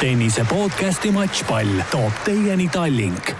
[0.00, 3.30] tennise podcasti Matšpall toob teieni Tallink.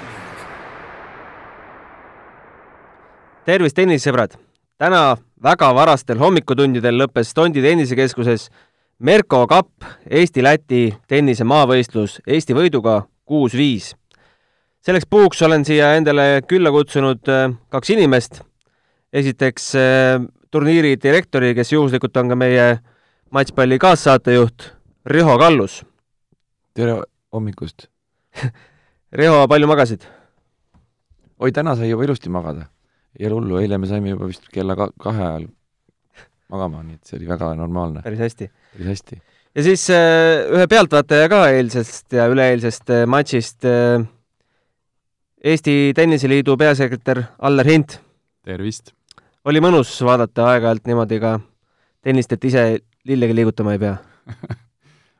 [3.44, 4.38] tervist, tennisesõbrad!
[4.80, 8.48] täna väga varastel hommikutundidel lõppes Tondi tennisekeskuses
[8.98, 13.92] Merko Kapp Eesti-Läti tennise maavõistlus Eesti võiduga kuus-viis.
[14.80, 18.40] selleks puhuks olen siia endale külla kutsunud äh, kaks inimest.
[19.12, 22.78] esiteks äh, turniiri direktori, kes juhuslikult on ka meie
[23.30, 24.72] matšpalli kaassaatejuht,
[25.06, 25.85] Riho Kallus.
[26.76, 27.00] Tere
[27.32, 27.88] hommikust!
[29.18, 30.02] Riho, palju magasid?
[31.40, 32.66] oi, täna sai juba ilusti magada
[33.16, 35.46] ei ole hullu, eile me saime juba vist kella ka kahe ajal
[36.52, 38.02] magama, nii et see oli väga normaalne.
[38.04, 38.50] päris hästi.
[38.74, 39.20] päris hästi.
[39.56, 44.04] ja siis äh, ühe pealtvaataja ka eilsest ja üleeilsest äh, matšist äh,,
[45.46, 48.00] Eesti Tenniseliidu peasekretär Allar Hint.
[48.44, 48.92] tervist!
[49.44, 51.38] oli mõnus vaadata aeg-ajalt niimoodi ka
[52.04, 52.68] tennist, et ise
[53.08, 53.96] lillegi liigutama ei pea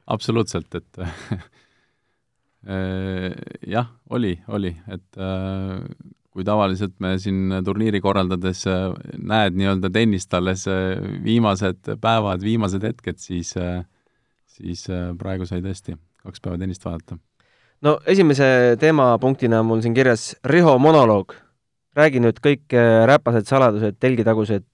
[0.06, 0.98] absoluutselt, et
[3.76, 5.18] jah, oli, oli, et
[6.36, 10.66] kui tavaliselt me siin turniiri korraldades äh, näed nii-öelda tennist alles
[11.24, 13.54] viimased päevad, viimased hetked, siis,
[14.58, 14.82] siis
[15.16, 15.96] praegu sai tõesti
[16.26, 17.16] kaks päeva tennist vaadata.
[17.86, 21.32] no esimese teemapunktina on mul siin kirjas Riho monoloog.
[21.96, 22.76] räägi nüüd kõik
[23.08, 24.68] räpased saladused, telgitagused,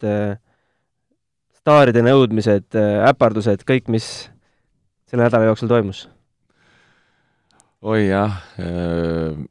[1.63, 2.75] staaride nõudmised,
[3.07, 4.32] äpardused, kõik, mis
[5.13, 6.09] selle nädala jooksul toimus.
[7.83, 9.49] oi jah äh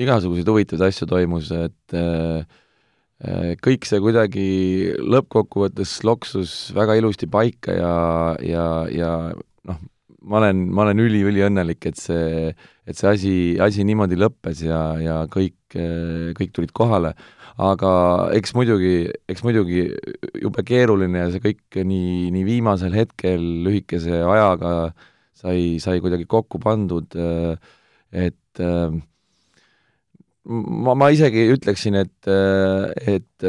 [0.00, 2.46] igasuguseid huvitavaid asju toimus, et äh,
[3.62, 4.46] kõik see kuidagi
[4.98, 7.92] lõppkokkuvõttes loksus väga ilusti paika ja,
[8.42, 9.10] ja, ja
[9.70, 9.78] noh,
[10.26, 12.50] ma olen, ma olen üli-üliõnnelik, et see,
[12.88, 15.56] et see asi, asi niimoodi lõppes ja, ja kõik,
[16.34, 17.14] kõik tulid kohale.
[17.54, 17.90] Aga
[18.34, 19.86] eks muidugi, eks muidugi
[20.42, 24.72] jube keeruline ja see kõik nii, nii viimasel hetkel lühikese ajaga
[25.38, 27.14] sai, sai kuidagi kokku pandud,
[28.10, 28.96] et äh,
[30.44, 32.30] ma, ma isegi ütleksin, et,
[33.14, 33.48] et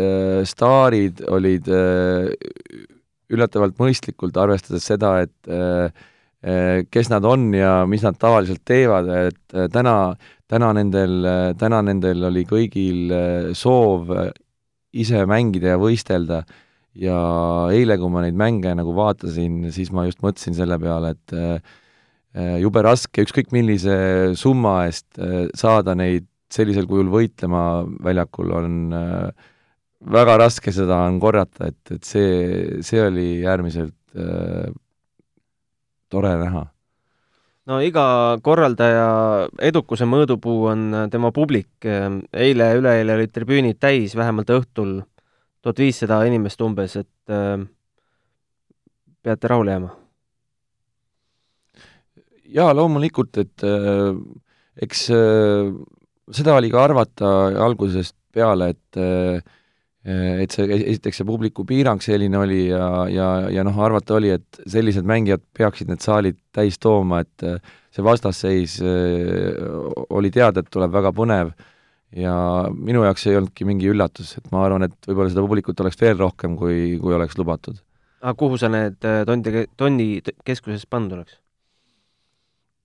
[0.50, 1.70] staarid olid
[3.36, 9.96] üllatavalt mõistlikult, arvestades seda, et kes nad on ja mis nad tavaliselt teevad, et täna,
[10.52, 11.16] täna nendel,
[11.58, 13.14] täna nendel oli kõigil
[13.58, 14.12] soov
[14.96, 16.44] ise mängida ja võistelda
[16.96, 17.18] ja
[17.74, 22.84] eile, kui ma neid mänge nagu vaatasin, siis ma just mõtlesin selle peale, et jube
[22.86, 23.98] raske ükskõik millise
[24.40, 25.20] summa eest
[25.58, 27.64] saada neid sellisel kujul võitlema
[28.06, 29.52] väljakul on äh,
[30.12, 34.70] väga raske seda on korrata, et, et see, see oli äärmiselt äh,
[36.12, 36.66] tore näha.
[37.70, 38.06] No iga
[38.46, 39.08] korraldaja
[39.64, 41.70] edukuse mõõdupuu on tema publik.
[41.86, 45.02] eile, üleeile olid tribüünid täis, vähemalt õhtul
[45.66, 47.58] tuhat viissada inimest umbes, et äh,
[49.26, 49.94] peate rahule jääma?
[52.56, 54.14] jaa, loomulikult, et äh,
[54.86, 55.74] eks äh,
[56.32, 57.32] seda oli ka arvata
[57.66, 59.00] algusest peale, et
[60.06, 64.60] et see, esiteks see publiku piirang selline oli ja, ja, ja noh, arvata oli, et
[64.70, 67.46] sellised mängijad peaksid need saalid täis tooma, et
[67.96, 71.56] see vastasseis oli teada, et tuleb väga põnev
[72.16, 72.36] ja
[72.76, 76.20] minu jaoks ei olnudki mingi üllatus, et ma arvan, et võib-olla seda publikut oleks veel
[76.22, 77.82] rohkem, kui, kui oleks lubatud.
[78.22, 80.08] aga kuhu sa need Tondi, Tonni
[80.46, 81.40] keskuses pandud oleks?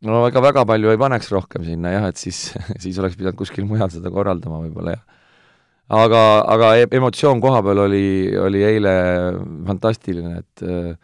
[0.06, 2.50] no ega väga palju ei paneks rohkem sinna jah, et siis,
[2.82, 5.04] siis oleks pidanud kuskil mujal seda korraldama võib-olla jah.
[5.90, 6.22] Aga,
[6.54, 8.04] aga e-, emotsioon koha peal oli,
[8.38, 8.94] oli eile
[9.68, 10.94] fantastiline, et äh,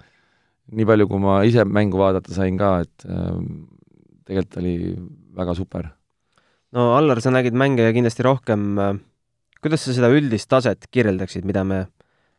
[0.76, 3.34] nii palju, kui ma ise mängu vaadata sain ka, et äh,
[4.28, 4.76] tegelikult oli
[5.36, 5.90] väga super.
[6.76, 8.78] no Allar, sa nägid mänge kindlasti rohkem,
[9.62, 11.84] kuidas sa seda üldist taset kirjeldaksid, mida me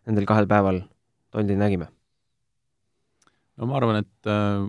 [0.07, 0.84] nendel kahel päeval
[1.31, 1.91] Tondil nägime?
[3.57, 4.68] no ma arvan, et äh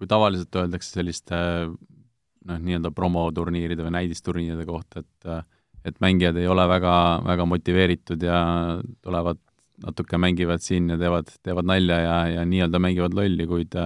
[0.00, 1.36] kui tavaliselt öeldakse selliste
[1.68, 5.28] noh, nii-öelda promoturniiride või näidisturniiride kohta, et
[5.84, 8.40] et mängijad ei ole väga, väga motiveeritud ja
[9.02, 9.40] tulevad
[9.80, 13.76] natuke mängivad siin ja teevad, teevad nalja ja, ja nii-öelda mängivad lolli, kuid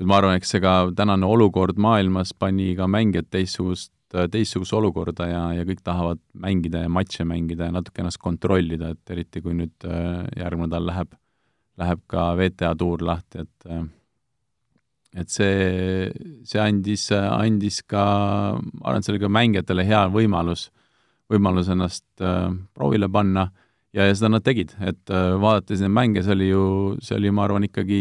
[0.00, 3.92] kuid ma arvan, eks ka tänane olukord maailmas pani ka mängijad teistsugust,
[4.32, 9.12] teistsuguse olukorda ja, ja kõik tahavad mängida ja matše mängida ja natuke ennast kontrollida, et
[9.12, 9.88] eriti kui nüüd
[10.38, 11.12] järgmine nädal läheb,
[11.80, 13.72] läheb ka WTA tuur lahti, et
[15.20, 16.10] et see,
[16.46, 18.02] see andis, andis ka,
[18.56, 20.68] ma arvan, et see oli ka mängijatele hea võimalus,
[21.30, 23.48] võimalus ennast äh, proovile panna
[23.94, 26.64] ja, ja seda nad tegid, et äh, vaadates neid mänge, see oli ju,
[27.02, 28.00] see oli, ma arvan, ikkagi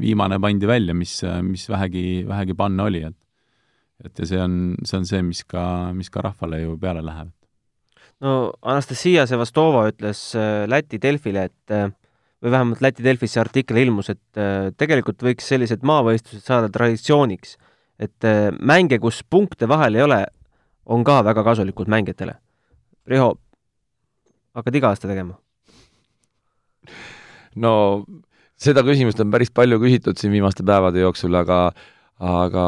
[0.00, 3.18] viimane pandi välja, mis, mis vähegi, vähegi panna oli, et
[4.04, 5.64] et ja see on, see on see, mis ka,
[5.96, 7.30] mis ka rahvale ju peale läheb.
[8.24, 11.92] no Anastasia Sevastova ütles äh, Läti Delfile, et äh,
[12.44, 17.56] või vähemalt Läti Delfis see artikkel ilmus, et äh, tegelikult võiks sellised maavõistlused saada traditsiooniks.
[17.98, 20.24] et äh, mänge, kus punkte vahel ei ole,
[20.84, 22.34] on ka väga kasulikud mängijatele.
[23.10, 23.34] Riho,
[24.56, 25.36] hakkad iga aasta tegema?
[27.54, 27.72] no
[28.58, 31.58] seda küsimust on päris palju küsitud siin viimaste päevade jooksul, aga
[32.24, 32.66] aga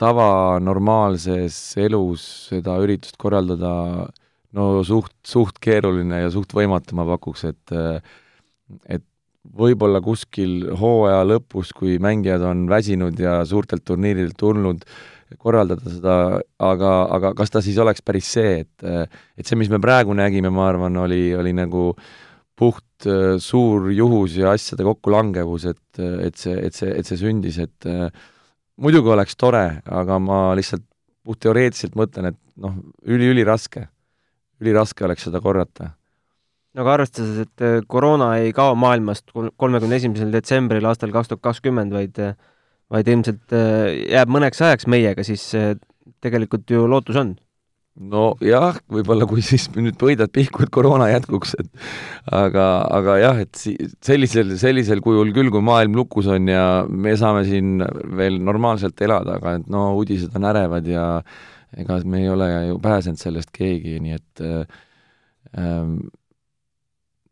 [0.00, 3.72] tavanormaalses elus seda üritust korraldada
[4.56, 7.76] no suht, suht keeruline ja suht võimatu, ma pakuks, et
[8.90, 9.04] et
[9.56, 14.82] võib-olla kuskil hooaja lõpus, kui mängijad on väsinud ja suurtelt turniiridelt tulnud,
[15.38, 16.16] korraldada seda,
[16.62, 20.52] aga, aga kas ta siis oleks päris see, et et see, mis me praegu nägime,
[20.54, 21.90] ma arvan, oli, oli nagu
[22.56, 23.06] puht
[23.42, 27.90] suur juhus ja asjade kokkulangevus, et, et see, et see, et see sündis, et
[28.80, 30.84] muidugi oleks tore, aga ma lihtsalt
[31.26, 32.76] puhtteoreetiliselt mõtlen, et noh,
[33.06, 33.86] üli-üliraske,
[34.62, 35.90] üliraske oleks seda korrata.
[36.76, 41.42] No aga arvestades, et äh, koroona ei kao maailmast kolmekümne esimesel detsembril aastal kaks tuhat
[41.48, 42.20] kakskümmend, vaid
[42.92, 45.74] vaid ilmselt äh, jääb mõneks ajaks meiega, siis äh,
[46.24, 47.34] tegelikult ju lootus on.
[47.96, 51.86] nojah, võib-olla kui siis nüüd võidad pihku, et koroona jätkuks, et
[52.36, 57.16] aga, aga jah, et si-, sellisel, sellisel kujul küll, kui maailm lukus on ja me
[57.16, 57.80] saame siin
[58.18, 61.06] veel normaalselt elada, aga et no uudised on ärevad ja
[61.76, 64.44] ega me ei ole ju pääsenud sellest keegi, nii et
[65.56, 65.96] ähm,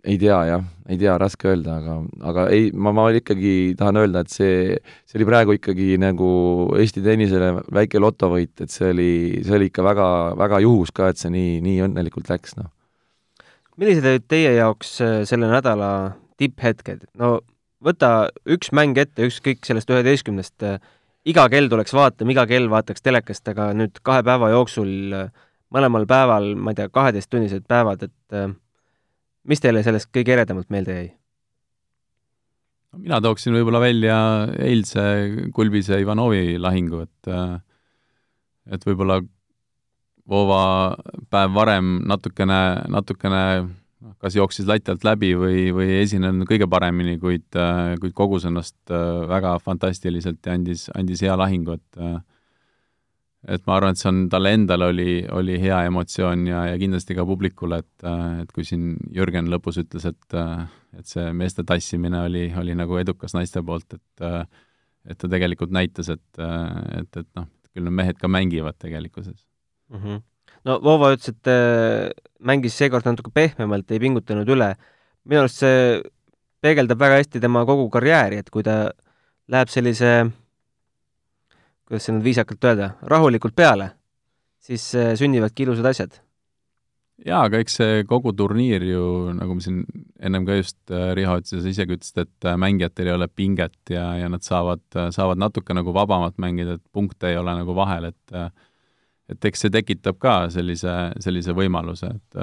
[0.05, 1.95] ei tea jah, ei tea, raske öelda, aga,
[2.31, 4.77] aga ei, ma, ma ikkagi tahan öelda, et see,
[5.09, 6.29] see oli praegu ikkagi nagu
[6.81, 9.13] Eesti tennisele väike lotovõit, et see oli,
[9.47, 10.09] see oli ikka väga,
[10.41, 12.69] väga juhus ka, et see nii, nii õnnelikult läks, noh.
[13.81, 15.91] millised olid teie jaoks äh, selle nädala
[16.41, 17.09] tipphetked?
[17.21, 17.39] no
[17.85, 20.85] võta üks mäng ette, ükskõik sellest üheteistkümnest, äh,
[21.25, 26.05] iga kell tuleks vaatama, iga kell vaataks telekast, aga nüüd kahe päeva jooksul, äh, mõlemal
[26.11, 28.37] päeval, ma ei tea, kaheteisttunnised päevad, et
[29.49, 31.13] mis teile sellest kõige eredamalt meelde jäi?
[32.95, 34.17] mina tooksin võib-olla välja
[34.63, 35.05] eilse
[35.55, 37.33] Kulbise Ivanovi lahingu, et
[38.75, 39.21] et võib-olla
[40.25, 40.97] Vova
[41.29, 47.19] päev varem natukene, natukene noh, kas jooksis lati alt läbi või, või esinenud kõige paremini,
[47.21, 47.45] kuid,
[48.01, 48.79] kuid kogus ennast
[49.29, 52.01] väga fantastiliselt ja andis, andis hea lahingu, et
[53.49, 57.17] et ma arvan, et see on, talle endale oli, oli hea emotsioon ja, ja kindlasti
[57.17, 58.07] ka publikule, et,
[58.43, 60.37] et kui siin Jürgen lõpus ütles, et,
[60.99, 64.29] et see meeste tassimine oli, oli nagu edukas naiste poolt, et
[65.05, 69.37] et ta tegelikult näitas, et, et, et noh, küll need mehed ka mängivad tegelikkuses
[69.93, 69.99] mm.
[70.01, 70.23] -hmm.
[70.65, 72.11] no Vova ütles, et äh,
[72.41, 74.75] mängis seekord natuke pehmemalt, ei pingutanud üle.
[75.25, 76.01] minu arust see
[76.61, 78.91] peegeldab väga hästi tema kogu karjääri, et kui ta
[79.49, 80.31] läheb sellise
[81.89, 83.91] kuidas see nüüd viisakalt öelda, rahulikult peale,
[84.65, 86.21] siis äh, sünnivadki ilusad asjad.
[87.25, 89.05] jaa, aga eks see kogu turniir ju,
[89.37, 89.85] nagu me siin
[90.19, 94.07] ennem ka just äh, Riho ütles isegi ütlesid, et äh, mängijatel ei ole pinget ja,
[94.19, 94.85] ja nad saavad,
[95.15, 98.39] saavad natuke nagu vabamalt mängida, et punkte ei ole nagu vahel, et
[99.33, 100.93] et eks see tekitab ka sellise,
[101.25, 102.35] sellise võimaluse, et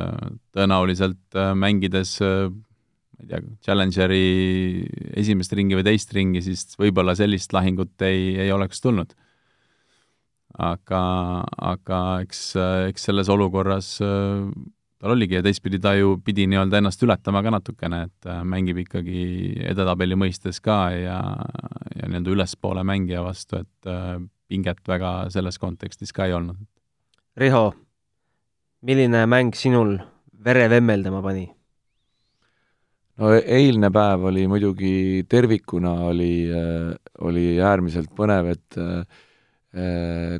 [0.57, 4.23] tõenäoliselt mängides ma ei tea, Challengeri
[5.21, 9.13] esimest ringi või teist ringi, siis võib-olla sellist lahingut ei, ei oleks tulnud
[10.61, 11.01] aga,
[11.73, 12.43] aga eks,
[12.91, 14.47] eks selles olukorras äh,
[15.01, 18.83] tal oligi ja teistpidi ta ju pidi nii-öelda ennast ületama ka natukene, et äh, mängib
[18.83, 19.23] ikkagi
[19.71, 21.21] edetabeli mõistes ka ja,
[21.95, 24.19] ja nii-öelda ülespoole mängija vastu, et äh,
[24.51, 26.59] pinget väga selles kontekstis ka ei olnud.
[27.39, 27.71] Riho,
[28.86, 29.97] milline mäng sinul
[30.45, 31.50] vere vemmeldama pani?
[33.21, 34.93] no eilne päev oli muidugi
[35.29, 36.47] tervikuna oli,
[37.27, 39.03] oli äärmiselt põnev, et Äh,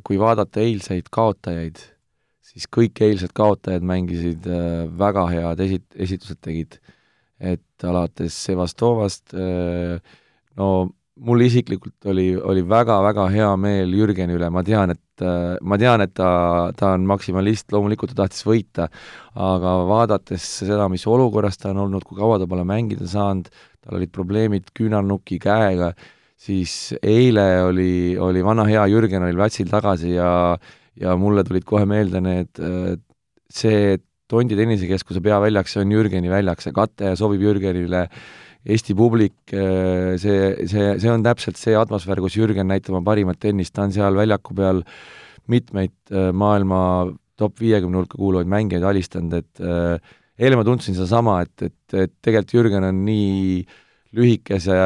[0.04, 1.78] kui vaadata eilseid kaotajaid,
[2.52, 6.80] siis kõik eilsed kaotajad mängisid äh, väga head esi-, esitused tegid.
[7.42, 9.98] et alates Sevastovast, äh,
[10.54, 10.66] no
[11.26, 15.24] mul isiklikult oli, oli väga-väga hea meel Jürgeni üle, ma tean, et
[15.60, 18.88] ma tean, et ta, ta on maksimalist, loomulikult ta tahtis võita,
[19.34, 23.50] aga vaadates seda, mis olukorras ta on olnud, kui kaua ta pole mängida saanud,
[23.82, 25.92] tal olid probleemid küünarnuki käega,
[26.42, 30.30] siis eile oli, oli vana hea Jürgen oli platsil tagasi ja
[31.00, 32.62] ja mulle tulid kohe meelde need,
[33.52, 33.98] see
[34.32, 38.06] Tondi tennisekeskuse peaväljak, see on Jürgeni väljak, see kate sobib Jürgenile,
[38.62, 40.36] Eesti publik, see,
[40.70, 44.16] see, see on täpselt see atmosfäär, kus Jürgen näitab oma parimat tennist, ta on seal
[44.16, 44.80] väljaku peal
[45.52, 46.80] mitmeid maailma
[47.36, 49.64] top viiekümne hulka kuuluvaid mängijaid alistanud, et
[50.38, 53.66] eile ma tundsin sedasama, et, et, et tegelikult Jürgen on nii
[54.16, 54.78] lühikese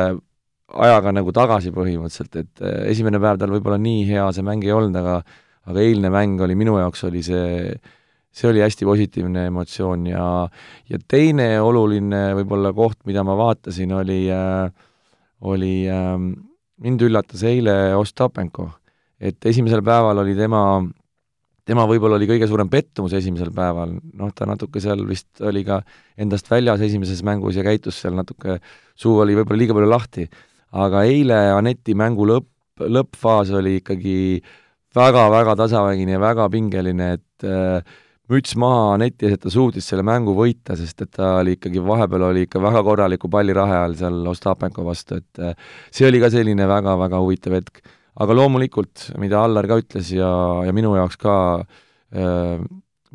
[0.74, 4.74] ajaga nagu tagasi põhimõtteliselt, et eh, esimene päev tal võib-olla nii hea see mäng ei
[4.74, 5.20] olnud, aga
[5.66, 7.72] aga eilne mäng oli minu jaoks, oli see,
[8.30, 10.26] see oli hästi positiivne emotsioon ja
[10.90, 14.68] ja teine oluline võib-olla koht, mida ma vaatasin, oli äh,,
[15.46, 16.14] oli äh,
[16.82, 18.70] mind üllatas eile Ostapenko.
[19.20, 20.62] et esimesel päeval oli tema
[21.66, 25.80] tema võib-olla oli kõige suurem pettumus esimesel päeval, noh, ta natuke seal vist oli ka
[26.18, 28.60] endast väljas esimeses mängus ja käitus seal natuke,
[28.94, 30.28] suu oli võib-olla liiga palju lahti.
[30.76, 32.48] Aga eile Aneti mängu lõpp,
[32.80, 34.16] lõppfaas oli ikkagi
[34.96, 37.96] väga-väga tasavägine ja väga pingeline, et äh,
[38.32, 41.82] müts maha Aneti ees, et ta suutis selle mängu võita, sest et ta oli ikkagi,
[41.84, 45.54] vahepeal oli ikka väga korraliku pallirahe all seal Ostapenko vastu, et äh,
[45.94, 47.84] see oli ka selline väga-väga huvitav hetk.
[48.16, 50.28] Aga loomulikult, mida Allar ka ütles ja,
[50.64, 52.60] ja minu jaoks ka äh,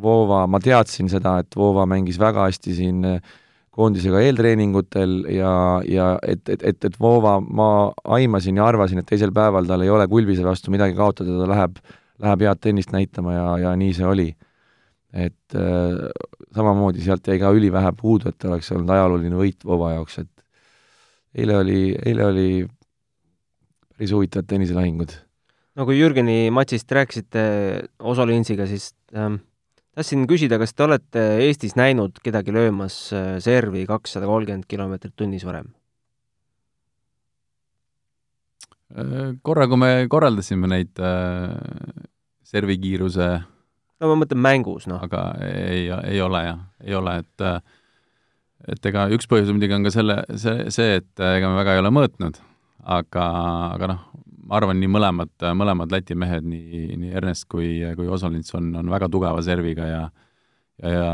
[0.02, 3.40] Voova, ma teadsin seda, et Voova mängis väga hästi siin äh,
[3.72, 5.54] koondisega eeltreeningutel ja,
[5.88, 7.70] ja et, et, et, et Voova, ma
[8.18, 11.80] aimasin ja arvasin, et teisel päeval tal ei ole Kulbise vastu midagi kaotada, ta läheb,
[12.22, 14.30] läheb head tennist näitama ja, ja nii see oli.
[15.12, 15.96] et äh,
[16.56, 21.58] samamoodi sealt jäi ka ülivähe puudu, et oleks olnud ajalooline võit Voova jaoks, et eile
[21.58, 22.48] oli, eile oli
[24.02, 25.16] päris huvitavad tenniselahingud.
[25.76, 27.44] no kui Jürgeni matšist rääkisite
[28.00, 29.40] Oso Linsiga, siis ähm,
[29.96, 35.46] tahtsin küsida, kas te olete Eestis näinud kedagi löömas äh, servi kakssada kolmkümmend kilomeetrit tunnis
[35.48, 35.72] varem?
[38.96, 41.52] Äh, korra, kui me korraldasime neid äh,
[42.52, 43.32] servikiiruse
[44.02, 45.04] no ma mõtlen mängus, noh.
[45.04, 47.60] aga ei, ei ole jah, ei ole, et äh,
[48.72, 51.84] et ega üks põhjus muidugi on ka selle, see, see, et ega me väga ei
[51.84, 52.42] ole mõõtnud
[52.84, 53.26] aga,
[53.76, 54.02] aga noh,
[54.52, 58.92] ma arvan, nii mõlemad, mõlemad Läti mehed, nii, nii Ernest kui, kui Osolints on, on
[58.92, 60.02] väga tugeva serviga ja
[60.82, 61.10] ja, ja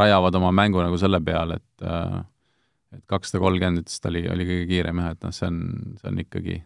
[0.00, 1.88] rajavad oma mängu nagu selle peale, et
[2.94, 5.58] et kakssada kolmkümmend ütles, ta oli, oli kõige kiirem jah, et noh, see on,
[5.98, 6.60] see on ikkagi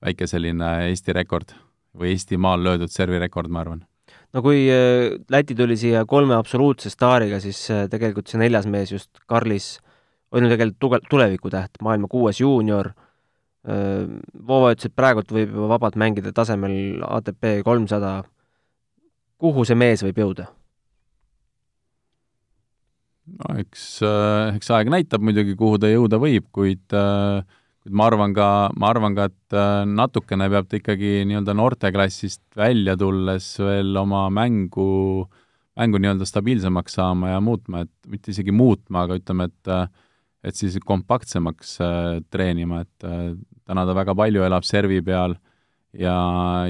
[0.00, 1.52] väike selline Eesti rekord
[2.00, 3.82] või Eestimaal löödud servirekord, ma arvan.
[4.32, 8.94] No kui äh, Läti tuli siia kolme absoluutse staariga, siis äh, tegelikult see neljas mees
[8.94, 9.74] just, Karlis,
[10.32, 12.94] on ju tegelikult tugev, tulevikutäht, maailma kuues juunior
[13.60, 18.22] Vova ütles, et praegult võib juba vabalt mängida tasemel ATP kolmsada.
[19.36, 20.46] kuhu see mees võib jõuda?
[23.38, 27.42] no eks, äh, eks aeg näitab muidugi, kuhu ta jõuda võib, kuid äh,
[27.80, 32.42] kuid ma arvan ka, ma arvan ka, et äh, natukene peab ta ikkagi nii-öelda noorteklassist
[32.58, 35.26] välja tulles veel oma mängu,
[35.80, 39.74] mängu nii-öelda stabiilsemaks saama ja muutma, et mitte isegi muutma, aga ütleme, et
[40.44, 43.32] et siis kompaktsemaks äh, treenima, et äh,
[43.68, 45.36] täna ta väga palju elab servi peal
[45.92, 46.14] ja,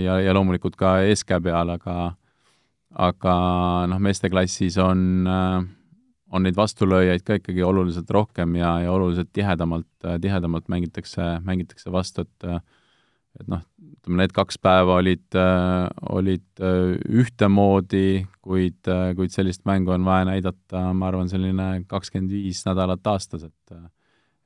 [0.01, 2.15] ja, ja loomulikult ka eeskäe peal, aga
[2.91, 3.35] aga
[3.87, 5.61] noh, meesteklassis on äh,,
[6.31, 9.89] on neid vastulööjaid ka ikkagi oluliselt rohkem ja, ja oluliselt tihedamalt,
[10.23, 12.53] tihedamalt mängitakse, mängitakse vastu, et
[13.41, 15.37] et noh, ütleme need kaks päeva olid,
[16.11, 16.63] olid
[17.21, 23.49] ühtemoodi, kuid, kuid sellist mängu on vaja näidata, ma arvan, selline kakskümmend viis nädalat aastas,
[23.49, 23.81] et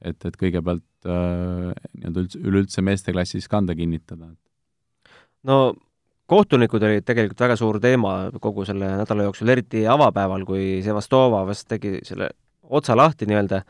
[0.05, 4.29] et, et kõigepealt nii-öelda üldse, üleüldse meesteklassis kanda kinnitada.
[5.49, 5.75] no
[6.31, 11.69] kohtunikud olid tegelikult väga suur teema kogu selle nädala jooksul, eriti avapäeval, kui Sevastova vast
[11.69, 12.31] tegi selle
[12.63, 13.61] otsa lahti nii-öelda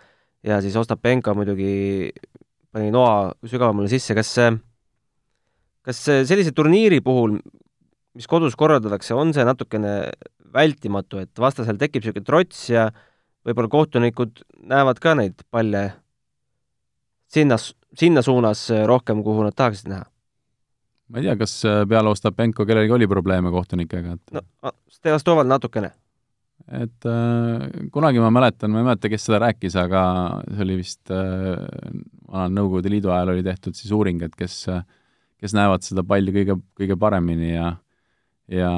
[0.47, 2.13] ja siis Ostapenko muidugi
[2.73, 4.35] pani noa sügavamale sisse, kas
[5.85, 7.39] kas sellise turniiri puhul,
[8.17, 9.95] mis kodus korraldatakse, on see natukene
[10.55, 12.89] vältimatu, et vastasel tekib niisugune trots ja
[13.45, 15.85] võib-olla kohtunikud näevad ka neid palle
[17.35, 17.59] sinna,
[17.99, 20.07] sinna suunas rohkem, kuhu nad tahaksid näha?
[21.13, 25.91] ma ei tea, kas äh, peale Ostapenko kellelgi oli probleeme kohtunikega, et no Stevastoval natukene.
[26.73, 30.05] et äh, kunagi ma mäletan, ma ei mäleta, kes seda rääkis, aga
[30.49, 31.59] see oli vist äh,
[32.31, 34.81] vanal Nõukogude Liidu ajal oli tehtud siis uuring, et kes äh,
[35.41, 37.73] kes näevad seda palli kõige, kõige paremini ja
[38.53, 38.69] ja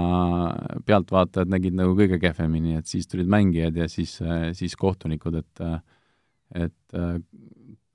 [0.86, 4.12] pealtvaatajad nägid nagu kõige kehvemini, et siis tulid mängijad ja siis,
[4.54, 5.64] siis kohtunikud, et
[6.54, 6.98] et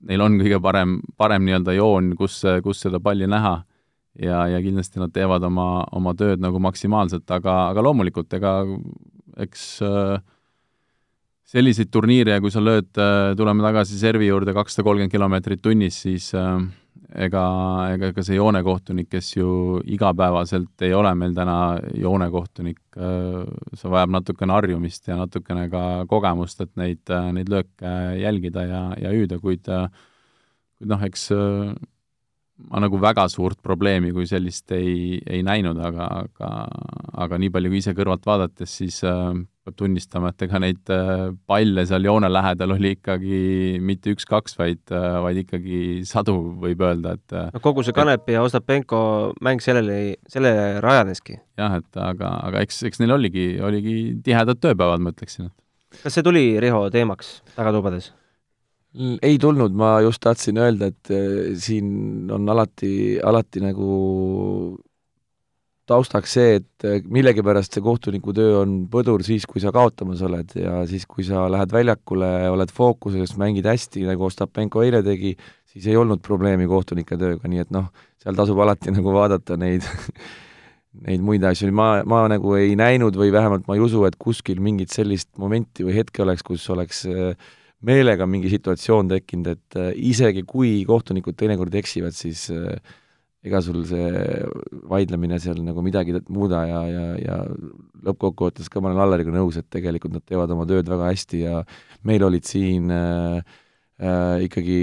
[0.04, 3.62] neil on kõige parem, parem nii-öelda joon, kus, kus seda palli näha.
[4.20, 8.58] Ja, ja kindlasti nad teevad oma, oma tööd nagu maksimaalselt, aga, aga loomulikult, ega
[9.40, 9.62] eks
[11.52, 12.90] selliseid turniire, kui sa lööd,
[13.38, 16.60] tuleme tagasi servi juurde, kakssada kolmkümmend kilomeetrit tunnis, siis äh,
[17.14, 17.42] ega,
[17.94, 21.56] ega ka see joonekohtunik, kes ju igapäevaselt ei ole meil täna
[21.98, 23.42] joonekohtunik, äh,
[23.78, 28.82] see vajab natukene harjumist ja natukene ka kogemust, et neid, äh, neid lööke jälgida ja,
[29.00, 31.72] ja hüüda, kuid kuid noh, eks äh,
[32.70, 36.52] ma nagu väga suurt probleemi kui sellist ei, ei näinud, aga, aga
[37.22, 39.02] aga nii palju kui ise kõrvalt vaadates, siis
[39.62, 43.40] peab tunnistama, et ega neid äh, palle seal joone lähedal oli ikkagi
[43.84, 48.42] mitte üks-kaks, vaid, äh, vaid ikkagi sadu, võib öelda, et no kogu see Kanepi ja
[48.46, 49.02] Ostapenko
[49.44, 51.38] mäng sellele, sellele rajaneski.
[51.60, 55.52] jah, et aga, aga eks, eks neil oligi, oligi tihedad tööpäevad, ma ütleksin.
[56.02, 58.10] kas see tuli, Riho, teemaks tagatubades?
[59.24, 61.12] ei tulnud, ma just tahtsin öelda, et
[61.56, 63.94] siin on alati, alati nagu
[65.92, 70.56] taustaks see, et eh, millegipärast see kohtuniku töö on põdur siis, kui sa kaotamas oled
[70.58, 75.34] ja siis, kui sa lähed väljakule, oled fookuses, mängid hästi, nagu Ostapenko eile tegi,
[75.68, 77.90] siis ei olnud probleemi kohtunike tööga, nii et noh,
[78.22, 79.86] seal tasub alati nagu vaadata neid
[81.06, 84.60] neid muid asju, ma, ma nagu ei näinud või vähemalt ma ei usu, et kuskil
[84.60, 87.32] mingit sellist momenti või hetke oleks, kus oleks eh,
[87.82, 92.76] meelega mingi situatsioon tekkinud, et eh, isegi kui kohtunikud teinekord eksivad, siis äh,
[93.42, 94.10] ega sul see
[94.90, 97.38] vaidlemine seal nagu midagi muuda ja, ja, ja
[98.06, 101.62] lõppkokkuvõttes ka ma olen Allariga nõus, et tegelikult nad teevad oma tööd väga hästi ja
[102.06, 103.42] meil olid siin äh,
[103.98, 104.80] äh, ikkagi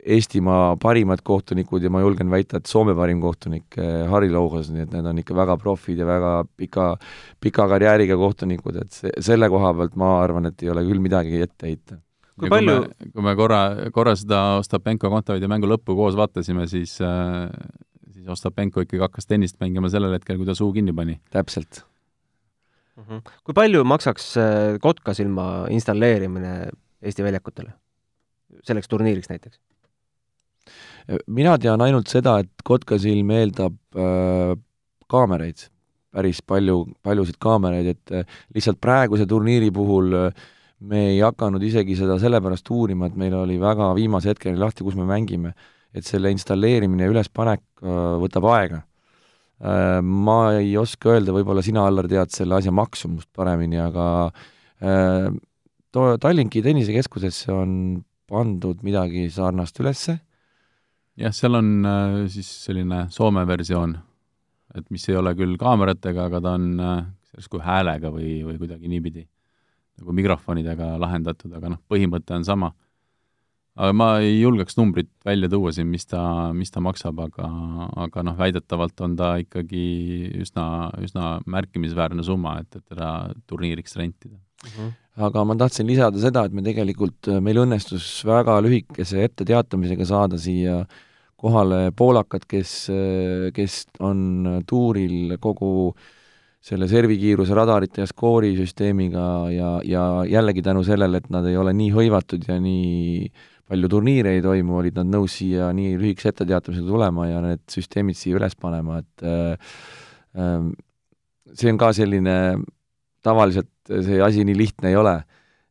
[0.00, 4.86] Eestimaa parimad kohtunikud ja ma julgen väita, et Soome parim kohtunik äh, Harri Louhas, nii
[4.86, 6.94] et need on ikka väga profid ja väga pika,
[7.36, 11.42] pika karjääriga kohtunikud, et see, selle koha pealt ma arvan, et ei ole küll midagi
[11.44, 12.00] ette heita.
[12.40, 13.60] Kui ja palju kui me, kui me korra,
[13.92, 17.89] korra seda Ostapenko-Kontaveidi mängu lõppu koos vaatasime, siis äh, siis
[18.30, 21.20] Ostapenko ikkagi hakkas tennist mängima sellel hetkel, kui ta suu kinni pani.
[21.30, 21.82] täpselt
[22.96, 23.04] mm.
[23.04, 23.32] -hmm.
[23.44, 26.70] kui palju maksaks äh, kotkasilma installeerimine
[27.02, 27.72] Eesti väljakutele?
[28.64, 29.60] selleks turniiriks näiteks?
[31.26, 34.54] mina tean ainult seda, et kotkasilm eeldab äh,
[35.10, 35.66] kaameraid,
[36.14, 40.48] päris palju, paljusid kaameraid, et äh, lihtsalt praeguse turniiri puhul äh,
[40.80, 44.96] me ei hakanud isegi seda sellepärast uurima, et meil oli väga viimase hetkeni lahti, kus
[44.98, 45.54] me mängime
[45.96, 48.82] et selle installeerimine ja ülespanek äh, võtab aega.
[49.60, 55.30] Äh, ma ei oska öelda, võib-olla sina, Allar, tead selle asja maksumust paremini, aga äh,
[55.94, 57.72] to-, Tallinki tennisekeskusesse on
[58.30, 60.20] pandud midagi sarnast ülesse.
[61.18, 61.72] jah, seal on
[62.30, 63.96] siis selline Soome versioon,
[64.78, 66.68] et mis ei ole küll kaameratega, aga ta on
[67.34, 69.26] järsku häälega või, või kuidagi niipidi
[70.00, 72.70] nagu mikrofonidega lahendatud, aga noh, põhimõte on sama
[73.78, 76.22] aga ma ei julgeks numbrit välja tuua siin, mis ta,
[76.56, 77.50] mis ta maksab, aga,
[78.06, 79.84] aga noh, väidetavalt on ta ikkagi
[80.42, 80.64] üsna,
[81.02, 83.12] üsna märkimisväärne summa, et, et teda
[83.50, 84.40] turniiriks rentida uh.
[84.66, 84.88] Mhm.
[84.88, 85.26] -huh.
[85.26, 90.84] aga ma tahtsin lisada seda, et me tegelikult, meil õnnestus väga lühikese etteteatamisega saada siia
[91.40, 92.90] kohale poolakad, kes,
[93.56, 95.94] kes on tuuril kogu
[96.60, 101.88] selle servikiiruse radarite ja skoorisüsteemiga ja, ja jällegi tänu sellele, et nad ei ole nii
[101.94, 103.30] hõivatud ja nii
[103.70, 108.18] palju turniire ei toimu, olid nad nõus siia nii lühikese etteteatamisega tulema ja need süsteemid
[108.18, 109.74] siia üles panema, et äh,
[110.34, 110.70] äh,
[111.54, 112.36] see on ka selline,
[113.24, 115.16] tavaliselt see asi nii lihtne ei ole,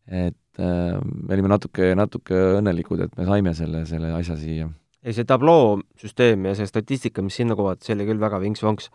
[0.07, 4.69] et äh, me olime natuke, natuke õnnelikud, et me saime selle, selle asja siia.
[5.03, 8.89] ei, see tabloo süsteem ja see statistika, mis sinna kuvati, see oli küll väga vinks-vonks.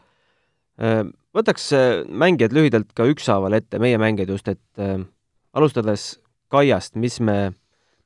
[0.80, 1.02] Äh,
[1.36, 4.96] võtaks äh, mängijad lühidalt ka ükshaaval ette, meie mängijad just, et äh,
[5.54, 6.14] alustades
[6.52, 7.54] Kaiast, mis me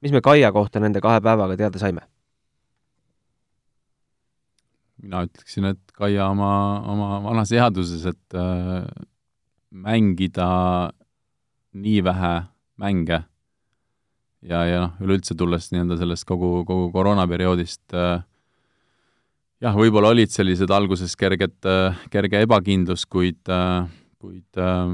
[0.03, 2.07] mis me Kaia kohta nende kahe päevaga teada saime?
[4.99, 6.53] mina ütleksin, et Kaia oma,
[6.91, 8.87] oma vanas headuses, et äh,
[9.71, 10.49] mängida
[11.79, 12.33] nii vähe
[12.83, 13.21] mänge
[14.43, 18.25] ja, ja noh, üleüldse tulles nii-öelda sellest kogu, kogu koroonaperioodist äh,
[19.63, 23.87] jah, võib-olla olid sellised alguses kerged äh,, kerge ebakindlus, kuid äh,
[24.19, 24.87] kuid äh,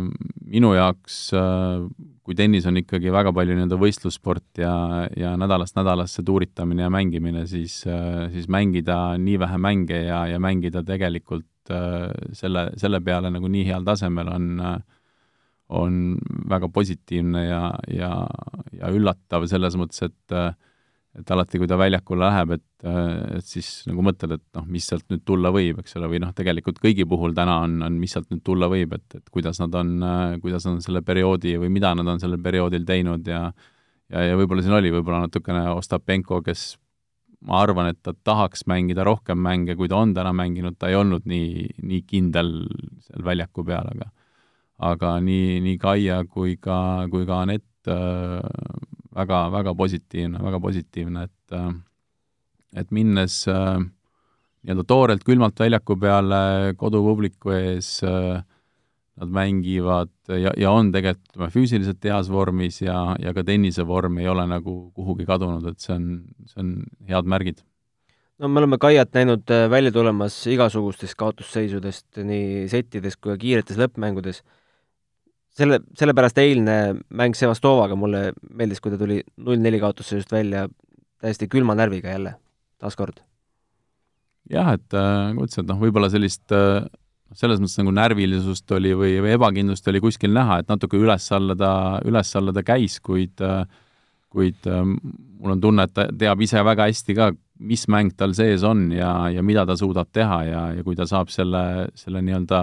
[0.45, 1.85] minu jaoks äh,
[2.25, 4.73] kui tennis on ikkagi väga palju nii-öelda võistlussport ja,
[5.17, 10.41] ja nädalast nädalasse tuuritamine ja mängimine, siis, äh, siis mängida nii vähe mänge ja, ja
[10.41, 14.79] mängida tegelikult äh, selle, selle peale nagu nii heal tasemel on äh,
[15.75, 16.17] on
[16.49, 18.11] väga positiivne ja, ja,
[18.79, 20.35] ja üllatav selles mõttes, et
[21.19, 22.87] et alati, kui ta väljakule läheb, et,
[23.39, 26.33] et siis nagu mõtled, et noh, mis sealt nüüd tulla võib, eks ole, või noh,
[26.35, 29.75] tegelikult kõigi puhul täna on, on mis sealt nüüd tulla võib, et, et kuidas nad
[29.79, 29.95] on,
[30.43, 33.47] kuidas nad on selle perioodi või mida nad on sellel perioodil teinud ja
[34.13, 36.75] ja, ja võib-olla siin oli võib-olla natukene Ostapenko, kes
[37.49, 40.99] ma arvan, et ta tahaks mängida rohkem mänge, kui ta on täna mänginud, ta ei
[40.99, 42.53] olnud nii, nii kindel
[43.05, 44.11] seal väljaku peal, aga
[44.85, 48.41] aga nii, nii Kaia kui ka, kui ka Anett äh,
[49.15, 51.75] väga, väga positiivne, väga positiivne, et äh,
[52.75, 53.79] et minnes äh,
[54.65, 58.41] nii-öelda toorelt külmalt väljaku peale kodupubliku ees äh,
[59.15, 64.19] nad mängivad ja, ja on tegelikult ütleme, füüsiliselt heas vormis ja, ja ka tennise vorm
[64.19, 66.09] ei ole nagu kuhugi kadunud, et see on,
[66.51, 66.75] see on
[67.07, 67.63] head märgid.
[68.43, 74.43] no me oleme Kaiat näinud välja tulemas igasugustest kaotusseisudest nii settides kui ka kiiretes lõppmängudes.
[75.59, 76.79] Selle, sellepärast eilne
[77.15, 80.67] mäng Sevastovaga mulle meeldis, kui ta tuli null-neli kaotusse just välja
[81.23, 82.35] täiesti külma närviga jälle,
[82.83, 83.23] taaskord.
[84.51, 86.83] jah, et äh, nagu ütlesin, et noh, võib-olla sellist äh,
[87.35, 91.73] selles mõttes nagu närvilisust oli või, või ebakindlust oli kuskil näha, et natuke üles-alla ta,
[92.05, 93.41] üles-alla ta käis, kuid
[94.35, 97.31] kuid äh, mul on tunne, et ta teab ise väga hästi ka,
[97.65, 101.07] mis mäng tal sees on ja, ja mida ta suudab teha ja, ja kui ta
[101.07, 102.61] saab selle, selle nii-öelda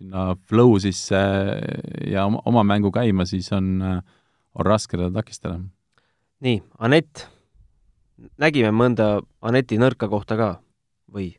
[0.00, 1.20] sinna flow sisse
[2.08, 5.60] ja oma, mängu käima, siis on, on raske teda takistada.
[6.40, 7.26] nii, Anett,
[8.40, 10.50] nägime mõnda Aneti nõrka kohta ka
[11.12, 11.34] või?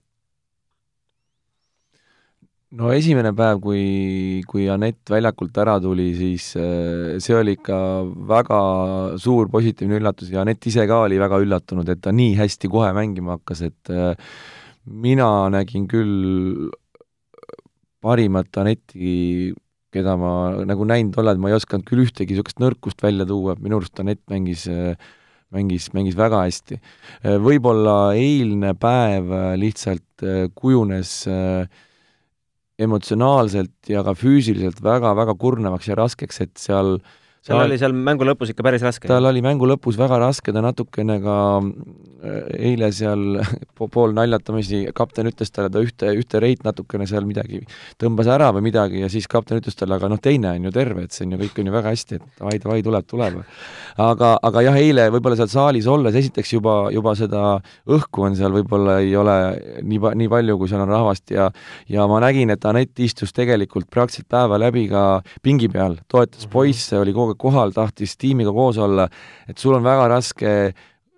[2.77, 7.79] no esimene päev, kui, kui Anett väljakult ära tuli, siis äh, see oli ikka
[8.29, 8.61] väga
[9.19, 12.93] suur positiivne üllatus ja Anett ise ka oli väga üllatunud, et ta nii hästi kohe
[12.95, 14.13] mängima hakkas, et äh,
[14.85, 16.69] mina nägin küll
[18.01, 19.53] parimat Anetti,
[19.91, 20.33] keda ma
[20.67, 24.23] nagu näinud olen, ma ei osanud küll ühtegi niisugust nõrkust välja tuua, minu arust Anett
[24.31, 24.67] mängis
[25.51, 26.79] mängis, mängis väga hästi.
[27.43, 30.23] võib-olla eilne päev lihtsalt
[30.55, 31.67] kujunes äh,
[32.81, 36.97] emotsionaalselt ja ka füüsiliselt väga-väga kurnavaks ja raskeks, et seal
[37.47, 39.09] tal oli seal mängu lõpus ikka päris raske.
[39.09, 43.41] tal oli mängu lõpus väga raske, ta natukene ka äh, eile seal
[43.95, 47.63] pool naljatamisi, kapten ütles talle, ta ühte, ühte reit natukene seal midagi
[48.01, 51.07] tõmbas ära või midagi ja siis kapten ütles talle, aga noh, teine on ju terve,
[51.07, 53.41] et see on ju, kõik on ju väga hästi, et davai, davai, tuleb, tuleb.
[54.05, 57.43] aga, aga jah, eile võib-olla seal saalis olles, esiteks juba, juba seda
[57.89, 59.37] õhku on seal võib-olla ei ole
[59.81, 61.49] nii, nii palju, kui seal on rahvast ja
[61.89, 66.53] ja ma nägin, et Anett istus tegelikult praktiliselt päeva läbi ka pingi peal, toetas mhm.
[66.53, 69.07] poisse, oli kogu aeg kohal, tahtis tiimiga koos olla,
[69.49, 70.55] et sul on väga raske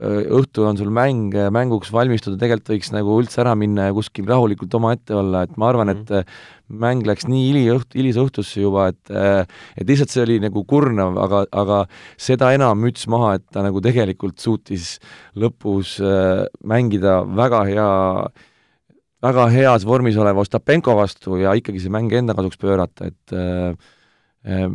[0.04, 4.73] õhtul on sul mäng, mänguks valmistuda, tegelikult võiks nagu üldse ära minna ja kuskil rahulikult
[4.76, 6.80] omaette olla, et ma arvan, et mhm.
[6.84, 11.15] mäng läks nii hili õht-, hilise õhtusse juba, et et lihtsalt see oli nagu kurnav,
[11.23, 11.84] aga, aga
[12.19, 14.97] seda enam müts maha, et ta nagu tegelikult suutis
[15.39, 15.99] lõpus
[16.67, 17.91] mängida väga hea
[19.23, 24.73] väga heas vormis oleva Ostapenko vastu ja ikkagi see mäng enda kasuks pöörata, et äh,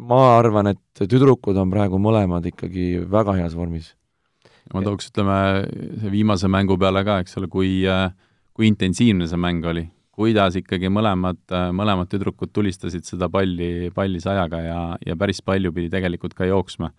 [0.00, 3.94] ma arvan, et tüdrukud on praegu mõlemad ikkagi väga heas vormis.
[4.74, 5.36] ma tooks, ütleme,
[6.12, 7.70] viimase mängu peale ka, eks ole, kui,
[8.54, 9.82] kui intensiivne see mäng oli,
[10.14, 11.40] kuidas ikkagi mõlemad,
[11.74, 16.92] mõlemad tüdrukud tulistasid seda palli, palli sajaga ja, ja päris palju pidi tegelikult ka jooksma.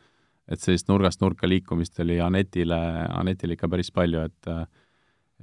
[0.51, 4.65] et sellist nurgast nurka liikumist oli Anetile, Anetile ikka päris palju, et äh,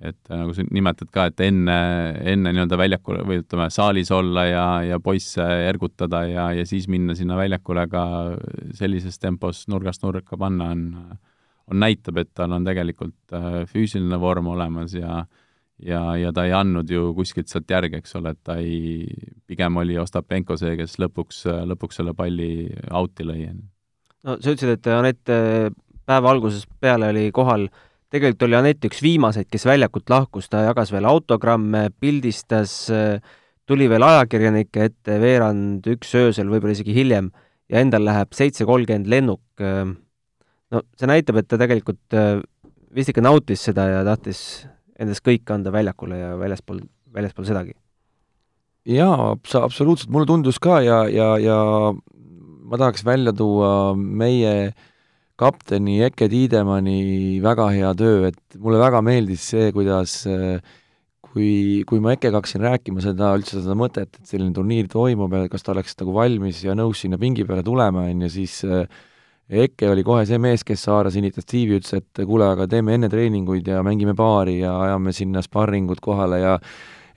[0.02, 1.78] et äh, nagu sa nimetad ka, et enne,
[2.32, 7.16] enne nii-öelda väljakule või ütleme, saalis olla ja, ja poisse ergutada ja, ja siis minna
[7.18, 8.04] sinna väljakule ka
[8.78, 10.84] sellises tempos nurgast nurka panna, on,
[11.66, 15.24] on, näitab, et tal on tegelikult äh, füüsiline vorm olemas ja
[15.78, 19.04] ja, ja ta ei andnud ju kuskilt sealt järge, eks ole, et ta ei,
[19.46, 23.44] pigem oli Ostapenko see, kes lõpuks, lõpuks selle palli out'i lõi.
[24.26, 25.30] no sa ütlesid, et Anett
[26.08, 30.64] päeva algusest peale oli kohal äh, tegelikult oli Anett üks viimaseid, kes väljakult lahkus, ta
[30.66, 32.75] jagas veel autogramme, pildistas,
[33.68, 37.31] tuli veel ajakirjanike ette veerand üks öösel, võib-olla isegi hiljem,
[37.68, 39.44] ja endal läheb seitse kolmkümmend lennuk.
[40.68, 42.16] no see näitab, et ta tegelikult
[42.94, 44.40] vist ikka nautis seda ja tahtis
[44.99, 46.81] endast kõik anda väljakule ja väljaspool,
[47.12, 47.77] väljaspool sedagi.
[48.88, 51.59] jaa, absoluutselt, mulle tundus ka ja, ja, ja
[52.68, 54.87] ma tahaks välja tuua meie äh,
[55.38, 60.24] kapteni Eke Tiidemanni väga hea töö, et mulle väga meeldis see, kuidas
[61.29, 65.44] kui, kui ma Ekega hakkasin rääkima seda, üldse seda mõtet, et selline turniir toimub ja
[65.53, 68.59] kas ta oleks nagu valmis ja nõus sinna pingi peale tulema, on ju, siis
[69.48, 73.70] Eke oli kohe see mees, kes haaras initsiatiivi, ütles, et kuule, aga teeme enne treeninguid
[73.70, 76.59] ja mängime paari ja ajame sinna sparringud kohale ja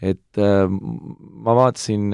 [0.02, 2.08] et ma vaatasin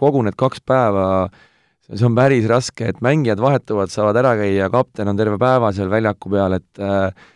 [0.00, 1.51] kogu need kaks päeva äh,
[1.92, 5.90] see on päris raske, et mängijad vahetuvad, saavad ära käia, kapten on terve päeva seal
[5.92, 7.30] väljaku peal, et äh,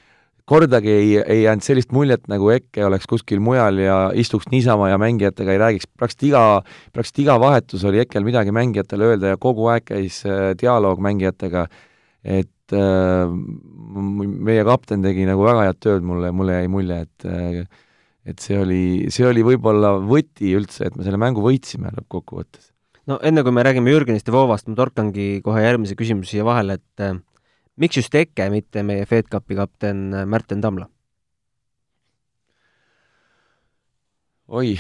[0.49, 4.99] kordagi ei, ei jäänud sellist muljet, nagu Eke oleks kuskil mujal ja istuks niisama ja
[5.03, 6.45] mängijatega ei räägiks, praktiliselt iga,
[6.95, 11.67] praktiliselt iga vahetus oli Ekel midagi mängijatele öelda ja kogu aeg käis äh, dialoog mängijatega,
[12.23, 13.35] et äh,
[14.37, 17.83] meie kapten tegi nagu väga head tööd, mulle, mulle jäi mulje, et äh,
[18.27, 22.73] et see oli, see oli võib-olla võti üldse, et me selle mängu võitsime lõppkokkuvõttes
[23.11, 26.79] no enne, kui me räägime Jürgenist ja Voovast, ma torkangi kohe järgmise küsimuse siia vahele,
[26.81, 27.17] et äh,
[27.81, 30.89] miks just Eke, mitte meie FedCupi kapten äh, Märten Tamla?
[34.47, 34.77] oi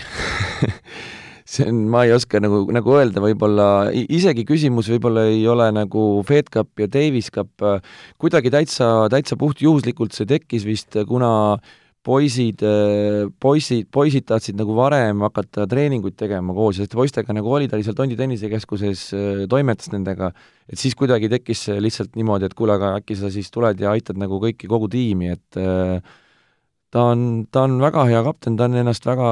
[1.51, 6.05] see on, ma ei oska nagu, nagu öelda, võib-olla isegi küsimus võib-olla ei ole nagu
[6.27, 7.65] FedCup ja Davis Cup,
[8.23, 11.31] kuidagi täitsa, täitsa puhtjuhuslikult see tekkis vist, kuna
[12.07, 12.63] poisid,
[13.43, 17.87] poisid, poisid tahtsid nagu varem hakata treeninguid tegema koos, sest poistega nagu oli, ta oli
[17.87, 19.03] seal Tondi tennisekeskuses,
[19.51, 20.31] toimetas nendega,
[20.71, 24.21] et siis kuidagi tekkis lihtsalt niimoodi, et kuule, aga äkki sa siis tuled ja aitad
[24.23, 25.61] nagu kõiki, kogu tiimi, et
[26.95, 29.31] ta on, ta on väga hea kapten, ta on ennast väga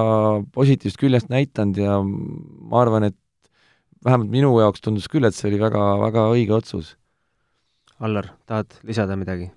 [0.54, 3.18] positiivsest küljest näidanud ja ma arvan, et
[4.04, 6.96] vähemalt minu jaoks tundus küll, et see oli väga, väga õige otsus.
[8.04, 9.52] Allar, tahad lisada midagi?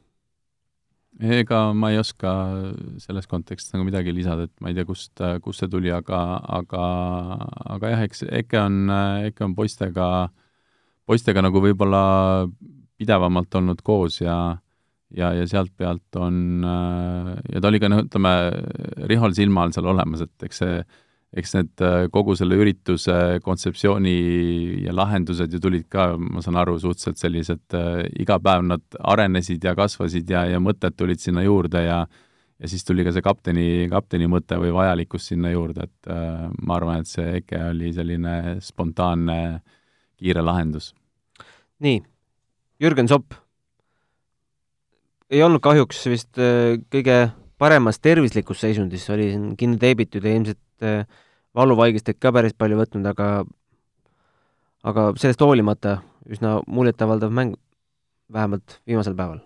[1.17, 2.31] Ega ma ei oska
[3.01, 6.21] selles kontekstis nagu midagi lisada, et ma ei tea, kust, kust see tuli, aga,
[6.59, 6.83] aga,
[7.77, 8.77] aga jah, eks EKE on,
[9.31, 10.07] EKE on poistega,
[11.09, 12.03] poistega nagu võib-olla
[12.97, 14.37] pidevamalt olnud koos ja
[15.15, 18.33] ja, ja sealt pealt on, ja ta oli ka noh, ütleme,
[19.09, 20.79] Rihol silma all seal olemas, et eks see
[21.35, 24.15] eks need äh, kogu selle ürituse kontseptsiooni
[24.85, 29.63] ja lahendused ju tulid ka, ma saan aru, suhteliselt sellised äh,, iga päev nad arenesid
[29.63, 32.05] ja kasvasid ja, ja mõtted tulid sinna juurde ja
[32.57, 36.77] ja siis tuli ka see kapteni, kapteni mõte või vajalikkus sinna juurde, et äh, ma
[36.79, 39.37] arvan, et see EKE oli selline spontaanne
[40.17, 40.93] kiire lahendus.
[41.83, 42.01] nii,
[42.81, 43.35] Jürgen Sopp
[45.29, 50.61] ei olnud kahjuks vist äh, kõige paremas tervislikus seisundis, oli siin kinni teebitud ja ilmselt
[50.85, 51.05] äh,
[51.57, 53.29] valuvaigisteid ka päris palju võtnud, aga
[54.87, 55.99] aga sellest hoolimata
[56.31, 57.55] üsna muljetavaldav mäng,
[58.33, 59.39] vähemalt viimasel päeval.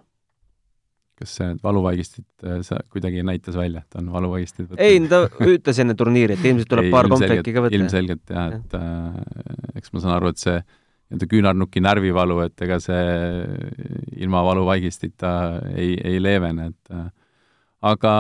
[1.21, 4.81] kas see valuvaigistid äh, sa kuidagi näitas välja, et on valuvaigistid võtnud?
[4.81, 7.77] ei, ta ütles enne turniiri, et ilmselt tuleb ei, paar komplekti ka võtta.
[7.77, 10.57] ilmselgelt jah, et äh, eks ma saan aru, et see
[11.11, 13.01] nii-öelda küünarnuki närvivalu, et ega see
[14.23, 15.31] ilma valuvaigistita
[15.75, 17.09] ei, ei leevene, et äh,
[17.81, 18.13] aga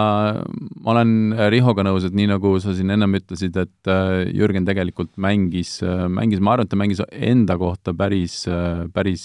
[0.81, 1.11] ma olen
[1.53, 6.07] Rihoga nõus, et nii nagu sa siin ennem ütlesid, et äh, Jürgen tegelikult mängis, äh,
[6.09, 9.23] mängis, ma arvan, et ta mängis enda kohta päris, äh, päris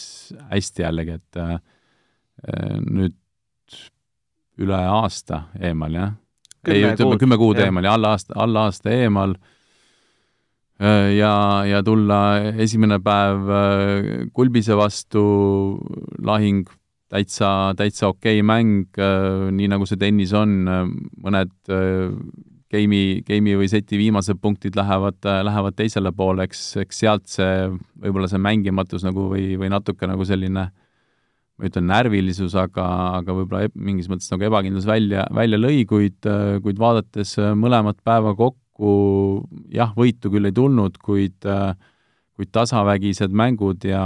[0.53, 1.43] hästi jällegi, et
[2.85, 3.17] nüüd
[4.61, 6.15] üle aasta eemal, jah?
[6.69, 9.33] ei, ütleme kümme kuud eemal ja alla aasta, alla aasta eemal
[11.17, 11.33] ja,
[11.65, 12.19] ja tulla
[12.61, 13.49] esimene päev
[14.37, 15.23] Kulbise vastu
[16.27, 16.67] lahing
[17.13, 20.83] täitsa, täitsa okei okay mäng, äh, nii nagu see tennis on, äh,
[21.23, 22.11] mõned äh,
[22.73, 27.71] game'i, game'i või seti viimased punktid lähevad, lähevad teisele poole, eks, eks sealt see,
[28.03, 30.67] võib-olla see mängimatus nagu või, või natuke nagu selline
[31.57, 32.85] ma ei ütle närvilisus, aga,
[33.23, 36.27] aga võib-olla mingis mõttes nagu ebakindlus välja, välja lõi, kuid,
[36.63, 38.91] kuid vaadates mõlemat päeva kokku,
[39.73, 41.71] jah, võitu küll ei tulnud, kuid äh,
[42.37, 44.05] kuid tasavägised mängud ja,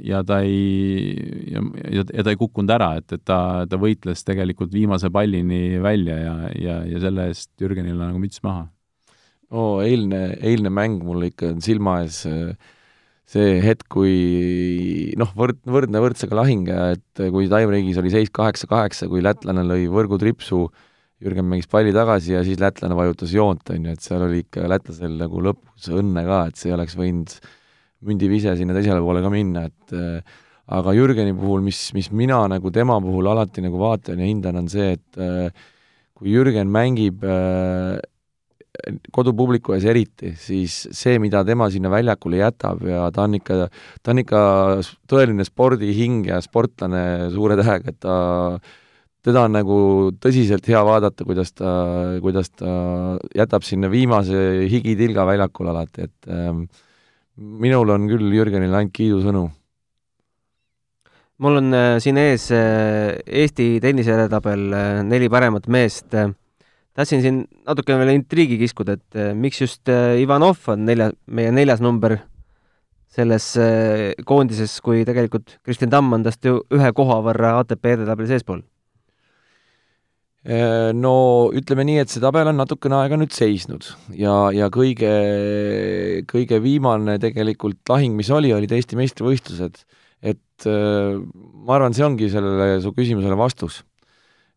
[0.00, 1.12] ja ta ei,
[1.52, 1.60] ja,
[1.92, 6.36] ja, ta ei kukkunud ära, et, et ta, ta võitles tegelikult viimase pallini välja ja,
[6.56, 8.64] ja, ja selle eest Jürgenile nagu müts maha.
[9.52, 12.22] no eilne, eilne mäng mul ikka on silma ees
[13.26, 19.20] see hetk, kui noh, võrd-, võrdne võrdsega lahing et kui tiebreak'is oli seis kaheksa-kaheksa, kui
[19.24, 20.64] lätlane lõi võrgutripsu,
[21.20, 24.68] Jürgen mängis palli tagasi ja siis lätlane vajutas joont, on ju, et seal oli ikka
[24.68, 27.54] lätlasel nagu lõpus õnne ka, et see oleks võinud äh,
[28.04, 30.42] mündivise sinna teisele poole ka minna, et äh,
[30.76, 34.68] aga Jürgeni puhul, mis, mis mina nagu tema puhul alati nagu vaatan ja hindan, on
[34.70, 35.48] see, et äh,
[36.16, 37.96] kui Jürgen mängib äh,
[39.14, 43.68] kodupubliku ees eriti, siis see, mida tema sinna väljakule jätab ja ta on ikka,
[44.02, 44.40] ta on ikka
[45.08, 48.16] tõeline spordihing ja sportlane suure tähega, et ta
[49.26, 49.76] teda on nagu
[50.22, 51.70] tõsiselt hea vaadata, kuidas ta,
[52.22, 52.72] kuidas ta
[53.34, 56.66] jätab sinna viimase higitilga väljakule alati, et ähm,
[57.36, 59.44] minul on küll Jürgenile ainult kiidusõnu.
[61.44, 66.08] mul on äh, siin ees äh, Eesti tenniseedetabel äh, neli paremat meest.
[66.96, 72.16] tahtsin siin natuke veel intriigi kiskuda, et miks just Ivanov on nelja, meie neljas number
[73.16, 73.52] selles
[74.24, 78.75] koondises, kui tegelikult Kristjan Tamm on tast ju ühe koha võrra ATP edetabelis eespool Äh,
[80.46, 81.12] no
[81.56, 85.10] ütleme nii, et see tabel on natukene aega nüüd seisnud ja, ja kõige,
[86.30, 89.82] kõige viimane tegelikult lahing, mis oli, olid Eesti meistrivõistlused.
[90.22, 91.18] et äh,
[91.66, 93.82] ma arvan, see ongi sellele su küsimusele vastus.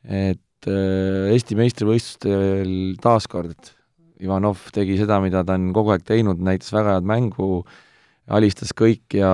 [0.05, 3.73] et äh, Eesti meistrivõistlustel taaskord
[4.19, 7.63] Ivanov tegi seda, mida ta on kogu aeg teinud, näitas väga head mängu,
[8.27, 9.31] alistas kõik ja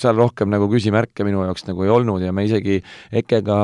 [0.00, 2.78] seal rohkem nagu küsimärke minu jaoks nagu ei olnud ja me isegi
[3.20, 3.58] EKE-ga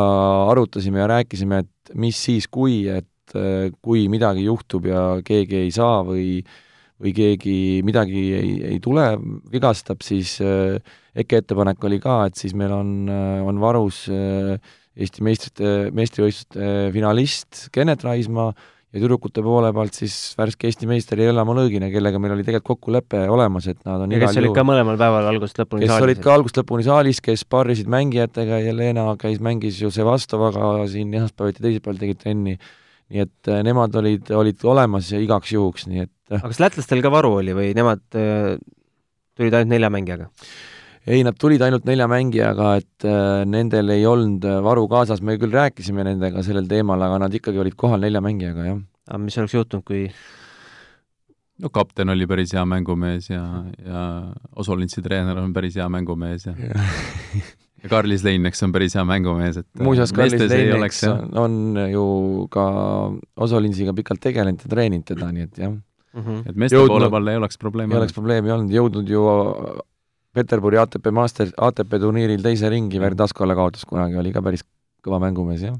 [0.52, 5.72] arutasime ja rääkisime, et mis siis, kui, et äh, kui midagi juhtub ja keegi ei
[5.74, 6.42] saa või
[7.02, 9.08] või keegi midagi ei, ei tule,
[9.50, 10.78] vigastab, siis äh,
[11.18, 14.06] EKE ettepanek oli ka, et siis meil on, äh, on varus
[14.92, 18.50] Eesti meistrite, meistrivõistluste finalist Kennet Raismaa
[18.92, 23.22] ja tüdrukute poole pealt siis värske Eesti meister Jelena Lõõgina, kellega meil oli tegelikult kokkulepe
[23.32, 26.06] olemas, et nad on ja kes olid ka mõlemal päeval algusest lõpuni kes saalis.
[26.08, 31.64] olid ka algusest lõpuni saalis, kes sparrisid mängijatega, Jelena käis, mängis ju Sevastovaga siin esmaspäeviti,
[31.64, 32.58] teisipäeval tegid trenni,
[33.12, 37.12] nii et äh, nemad olid, olid olemas igaks juhuks, nii et aga kas lätlastel ka
[37.12, 38.54] varu oli või nemad äh,
[39.38, 40.28] tulid ainult nelja mängijaga?
[41.06, 45.38] Ei, nad tulid ainult nelja mängijaga, et äh, nendel ei olnud äh, varu kaasas, me
[45.40, 48.78] küll rääkisime nendega sellel teemal, aga nad ikkagi olid kohal nelja mängijaga, jah.
[49.10, 50.04] aga mis oleks juhtunud, kui
[51.62, 53.42] no kapten oli päris hea mängumees ja,
[53.82, 54.04] ja
[54.58, 59.82] Osolintsi treener on päris hea mängumees ja ja Karlis Leineks on päris hea mängumees, et
[59.82, 61.22] muuseas, Karlis Leineks jah.
[61.38, 62.04] on ju
[62.50, 62.66] ka
[63.42, 66.44] Osolinsiga pikalt tegelenud ja treeninud teda, nii et jah, mm -hmm.
[66.46, 69.26] et meeste jõudnud- poole peal ei oleks probleemi ei oleks probleemi olnud, jõudnud ju
[70.32, 74.64] Peterburi ATP Master, ATP turniiril teise ringi, Verdaskole kaotas kunagi, oli ka päris
[75.04, 75.76] kõva mängumees, jah.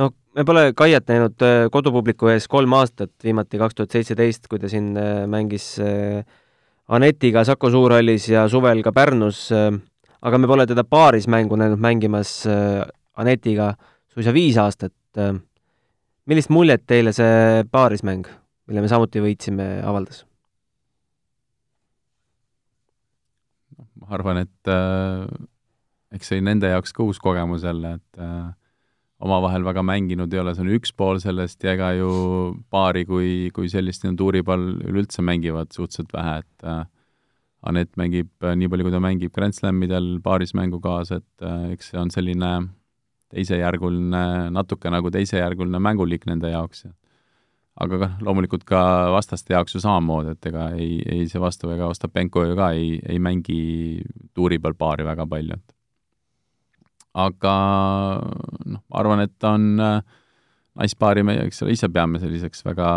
[0.00, 4.62] no me pole Kaiat näinud äh, kodupubliku ees kolm aastat, viimati kaks tuhat seitseteist, kui
[4.62, 6.24] ta siin äh, mängis äh,
[6.88, 12.42] Anetiga Saku Suurhallis ja suvel ka Pärnus, aga me pole teda paaris mängu näinud mängimas
[13.16, 13.70] Anetiga
[14.12, 14.92] suisa viis aastat.
[16.28, 18.28] millist muljet teile see paarismäng,
[18.68, 20.26] mille me samuti võitsime, avaldas?
[24.04, 25.24] Ma arvan, et äh,
[26.14, 28.52] eks see nende jaoks ka uus kogemus jälle, et äh,
[29.24, 32.10] omavahel väga mänginud ei ole, see on üks pool sellest ja ega ju
[32.72, 36.84] paari kui, kui sellist tuuripall üleüldse mängivad suhteliselt vähe, et äh,
[37.64, 41.92] Anett mängib äh, nii palju, kui ta mängib Grand Slamidel paarismängu kaasa, et äh, eks
[41.92, 42.50] see on selline
[43.32, 46.84] teisejärguline, natuke nagu teisejärguline mänguliik nende jaoks.
[47.74, 48.80] Aga loomulikult ka
[49.14, 53.00] vastaste jaoks ju samamoodi, et ega ei, ei see vastu ega Ostapenko ju ka ei,
[53.02, 54.02] ei mängi
[54.34, 55.74] tuuri peal paari väga palju, et
[57.14, 57.54] aga
[58.66, 60.00] noh, arvan, et ta on äh,
[60.78, 62.88] naispaari me, eks ole, ise peame selliseks väga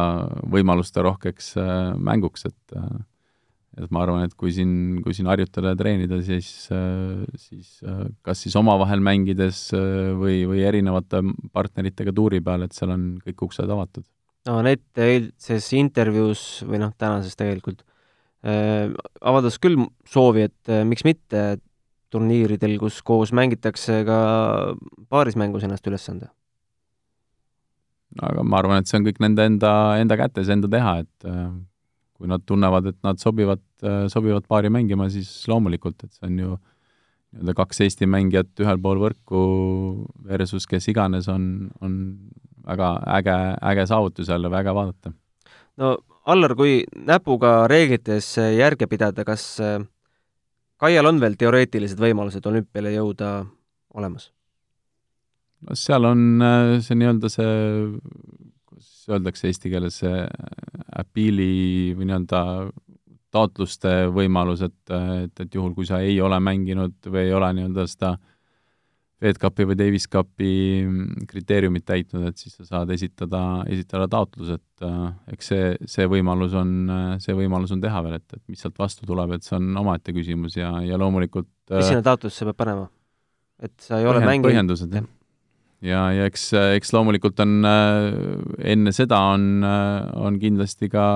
[0.53, 2.97] võimalusterohkeks äh, mänguks, et äh,
[3.77, 6.47] et ma arvan, et kui siin, kui siin harjutada ja treenida, siis,
[7.37, 7.75] siis
[8.25, 9.59] kas siis omavahel mängides
[10.17, 11.21] või, või erinevate
[11.53, 14.01] partneritega tuuri peal, et seal on kõik uksed avatud.
[14.51, 17.83] Anett eilses intervjuus või noh, tänases tegelikult
[18.47, 21.60] äh, avaldas küll soovi, et äh, miks mitte
[22.13, 24.17] turniiridel, kus koos mängitakse, ka
[25.12, 26.31] paarismängus ennast üles anda.
[28.23, 31.51] aga ma arvan, et see on kõik nende enda, enda kätes, enda teha, et äh,
[32.17, 33.62] kui nad tunnevad, et nad sobivad,
[34.10, 39.01] sobivad paari mängima, siis loomulikult, et see on ju nii-öelda kaks Eesti mängijat ühel pool
[39.03, 39.41] võrku
[40.25, 41.99] versus kes iganes on, on
[42.67, 43.36] väga äge,
[43.71, 45.12] äge saavutus jälle, väga vaadata.
[45.77, 49.80] no Allar, kui näpuga reeglites järge pidada, kas äh,
[50.77, 53.45] Kaial on veel teoreetilised võimalused olümpiale jõuda
[53.95, 54.32] olemas?
[55.62, 57.53] no seal on äh, see nii-öelda see
[58.67, 60.25] kuidas öeldakse eesti keeles, see
[60.99, 62.41] appeal'i või nii-öelda
[63.34, 64.77] taotluste võimalus, et,
[65.23, 68.37] et, et juhul, kui sa ei ole mänginud või ei ole nii-öelda seda Fed
[69.41, 70.51] Cupi või Davis Cupi
[71.30, 76.53] kriteeriumit täitnud, et siis sa saad esitada, esitada taotlus, et äh, eks see, see võimalus
[76.58, 76.73] on,
[77.23, 80.13] see võimalus on teha veel, et, et mis sealt vastu tuleb, et see on omaette
[80.15, 82.88] küsimus ja, ja loomulikult mis sinna taotlusse peab panema?
[83.63, 84.51] et sa ei ole mänginud?
[84.51, 85.10] põhjendused, jah
[85.82, 91.08] ja, ja eks, eks loomulikult on enne seda on, on kindlasti ka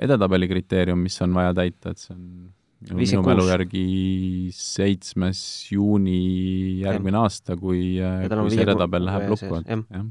[0.00, 2.26] edetabeli kriteerium, mis on vaja täita, et see on
[2.90, 3.84] minu, mälu järgi
[4.56, 7.28] seitsmes juuni järgmine ja.
[7.28, 10.10] aasta, kui, kui see edetabel läheb lukku, et jah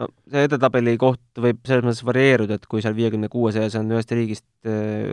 [0.00, 3.90] no see edetabeli koht võib selles mõttes varieeruda, et kui seal viiekümne kuue sees on
[3.92, 4.46] ühest riigist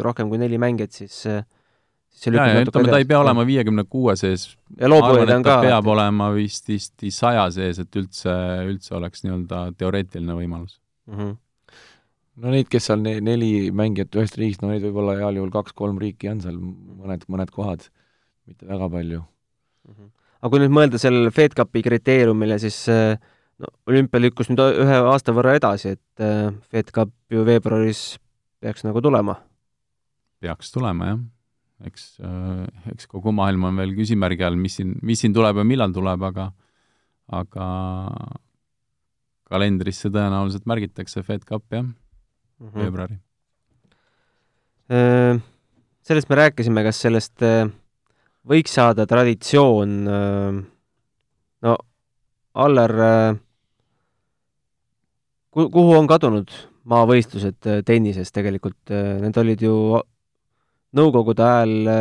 [0.05, 4.49] rohkem kui neli mängijat, siis ja, ja ütleme, ta ei pea olema viiekümne kuue sees.
[4.79, 5.57] ja loobujaid on ka.
[5.65, 8.33] peab olema vist vist saja sees, et üldse,
[8.69, 11.17] üldse oleks nii-öelda teoreetiline võimalus mm.
[11.17, 11.35] -hmm.
[12.41, 15.53] No neid, kes seal ne-, neli mängijat ühest riigist, no neid võib olla heal juhul
[15.53, 17.87] kaks-kolm riiki on seal, mõned, mõned kohad,
[18.49, 19.95] mitte väga palju mm.
[19.95, 20.11] -hmm.
[20.41, 25.33] aga kui nüüd mõelda sellele Fed Cupi kriteeriumile, siis no olümpia lükkus nüüd ühe aasta
[25.35, 26.27] võrra edasi, et
[26.69, 28.19] Fed Cup ju veebruaris
[28.61, 29.39] peaks nagu tulema?
[30.41, 31.25] peaks tulema, jah
[31.85, 32.17] eks,
[32.93, 36.23] eks kogu maailm on veel küsimärgi all, mis siin, mis siin tuleb ja millal tuleb,
[36.25, 36.51] aga
[37.27, 37.67] aga
[39.47, 41.85] kalendrisse tõenäoliselt märgitakse Fed Cup, jah
[42.59, 42.81] mm, -hmm.
[42.81, 43.17] veebruari.
[46.07, 47.43] Sellest me rääkisime, kas sellest
[48.47, 49.95] võiks saada traditsioon,
[51.67, 51.73] no
[52.57, 52.93] Aller,
[55.51, 56.53] kuhu on kadunud
[56.87, 59.99] maavõistlused tennises tegelikult, need olid ju
[60.95, 61.91] nõukogude ajal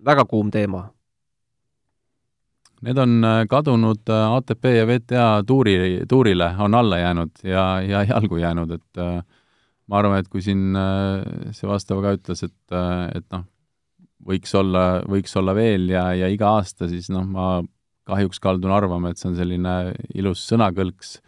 [0.00, 0.88] väga kuum teema.
[2.86, 5.76] Need on äh, kadunud äh, ATP ja VTA tuuri,
[6.08, 9.20] tuurile, on alla jäänud ja, ja jalgu jäänud, et äh,
[9.90, 10.76] ma arvan, et kui siin
[11.56, 12.74] see vastav ka ütles, et,
[13.16, 13.42] et noh,
[14.26, 17.48] võiks olla, võiks olla veel ja, ja iga aasta, siis noh, ma
[18.06, 19.74] kahjuks kaldun arvama, et see on selline
[20.14, 21.18] ilus sõnakõlks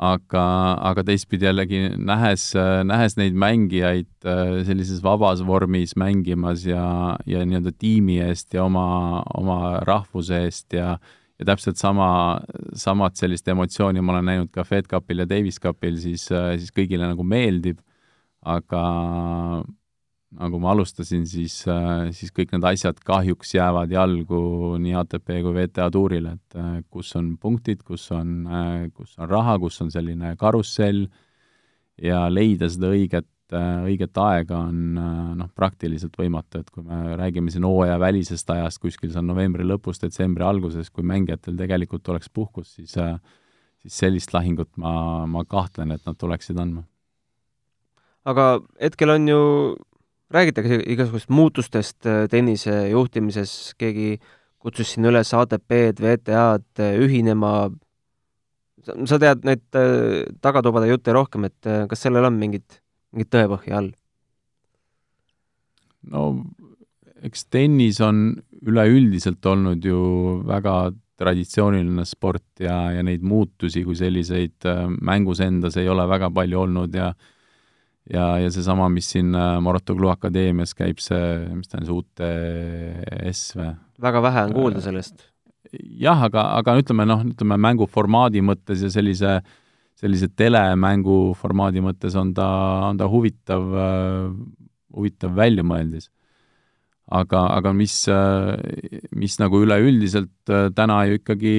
[0.00, 0.44] aga,
[0.90, 2.50] aga teistpidi jällegi nähes,
[2.88, 6.84] nähes neid mängijaid äh, sellises vabas vormis mängimas ja,
[7.28, 10.96] ja nii-öelda tiimi eest ja oma, oma rahvuse eest ja
[11.40, 12.40] ja täpselt sama,
[12.76, 17.06] samat sellist emotsiooni ma olen näinud ka Fed Cupil ja Davis Cupil, siis, siis kõigile
[17.08, 17.78] nagu meeldib,
[18.44, 18.82] aga
[20.38, 25.56] nagu ma alustasin, siis, äh, siis kõik need asjad kahjuks jäävad jalgu nii ATP kui
[25.56, 29.90] VTA tuurile, et äh, kus on punktid, kus on, äh, kus on raha, kus on
[29.90, 31.08] selline karussell
[32.00, 37.66] ja leida seda õiget, õiget aega on noh, praktiliselt võimatu, et kui me räägime siin
[37.66, 42.94] hooajavälisest ajast, kuskil seal novembri lõpus, detsembri alguses, kui mängijatel tegelikult oleks puhkus, siis
[43.80, 46.84] siis sellist lahingut ma, ma kahtlen, et nad tuleksid andma.
[48.28, 49.40] aga hetkel on ju
[50.30, 54.18] räägitakse igasugustest muutustest äh, tennise juhtimises, keegi
[54.60, 57.70] kutsus siin üles ATP-d, VTA-d äh, ühinema,
[58.86, 62.80] sa tead neid äh, tagatubade jutte rohkem, et kas sellel on mingit,
[63.14, 63.92] mingit tõepõhja all?
[66.10, 66.22] no
[67.26, 68.30] eks tennis on
[68.64, 69.98] üleüldiselt olnud ju
[70.48, 74.64] väga traditsiooniline sport ja, ja neid muutusi kui selliseid
[75.04, 77.28] mängus endas ei ole väga palju olnud ja äh,
[78.10, 81.22] ja, ja seesama, mis siin äh, Morotoglu Akadeemias käib, see,
[81.54, 83.72] mis ta on, see UTS või?
[84.00, 85.26] väga vähe on kuulda sellest.
[86.00, 89.40] jah, aga, aga ütleme noh, ütleme mänguformaadi mõttes ja sellise,
[90.00, 92.48] sellise telemängu formaadi mõttes on ta,
[92.88, 94.24] on ta huvitav, äh,
[94.96, 96.10] huvitav väljamõeldis.
[97.10, 98.56] aga, aga mis, äh,
[99.18, 101.58] mis nagu üleüldiselt täna ju ikkagi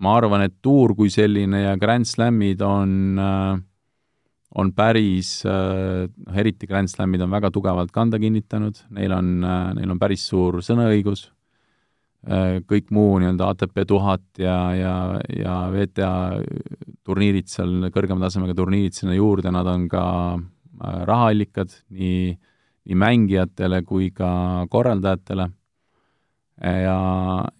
[0.00, 3.58] ma arvan, et tuur kui selline ja Grand Slamid on äh,
[4.58, 9.92] on päris, noh eriti Grand Slamid on väga tugevalt kanda kinnitanud, neil on, äh, neil
[9.94, 11.28] on päris suur sõnaõigus,
[12.26, 14.94] äh, kõik muu nii-öelda ATP tuhat ja, ja,
[15.30, 16.12] ja WTA
[17.06, 20.04] turniirid seal, kõrgema tasemega turniirid sinna juurde, nad on ka
[20.80, 22.34] rahaallikad nii,
[22.88, 25.50] nii mängijatele kui ka korraldajatele.
[26.60, 26.96] Ja,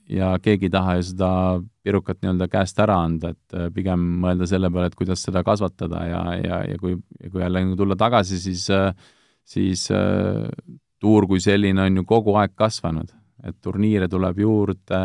[0.09, 1.28] ja keegi ei taha ju seda
[1.85, 6.05] pirukat nii-öelda käest ära anda, et äh, pigem mõelda selle peale, et kuidas seda kasvatada
[6.09, 8.91] ja, ja, ja kui, ja kui jälle tulla tagasi, siis, äh,
[9.49, 10.45] siis äh,
[11.01, 13.12] tuur kui selline on ju kogu aeg kasvanud,
[13.49, 15.01] et turniire tuleb juurde,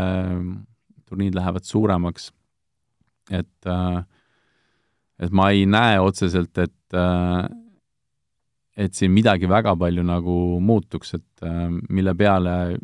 [1.08, 2.32] turniirid lähevad suuremaks,
[3.32, 3.72] et
[5.16, 6.98] et ma ei näe otseselt, et
[8.76, 11.46] et siin midagi väga palju nagu muutuks, et
[11.88, 12.76] mille peale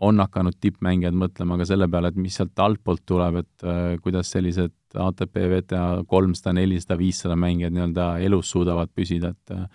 [0.00, 4.30] on hakanud tippmängijad mõtlema ka selle peale, et mis sealt altpoolt tuleb, et äh, kuidas
[4.32, 9.68] sellised ATP, WTA kolmsada, nelisada, viissada mängijad nii-öelda elus suudavad püsida, et äh,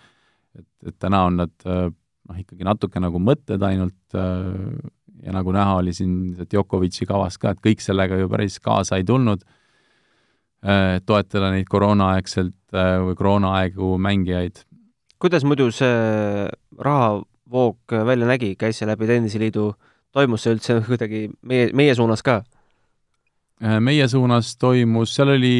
[0.58, 4.78] et, et täna on nad äh, noh, ikkagi natuke nagu mõtted ainult äh,
[5.24, 9.06] ja nagu näha oli siin Djokovic'i kavas ka, et kõik sellega ju päris kaasa ei
[9.08, 14.64] tulnud äh,, toetada neid koroonaaegselt äh, või koroonaaegu mängijaid.
[15.22, 16.46] kuidas muidu see
[16.78, 22.24] rahavoog välja nägi, käis see läbi Tenniseliidu äh, toimus see üldse kuidagi meie, meie suunas
[22.24, 22.40] ka?
[23.62, 25.56] Äh, meie suunas toimus, seal oli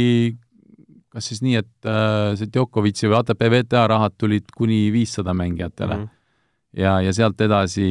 [1.16, 5.96] kas siis nii, et äh, see Djokovic'i või ATP WTA rahad tulid kuni viissada mängijatele
[5.96, 6.02] mm.
[6.02, 6.82] -hmm.
[6.82, 7.88] ja, ja sealt edasi,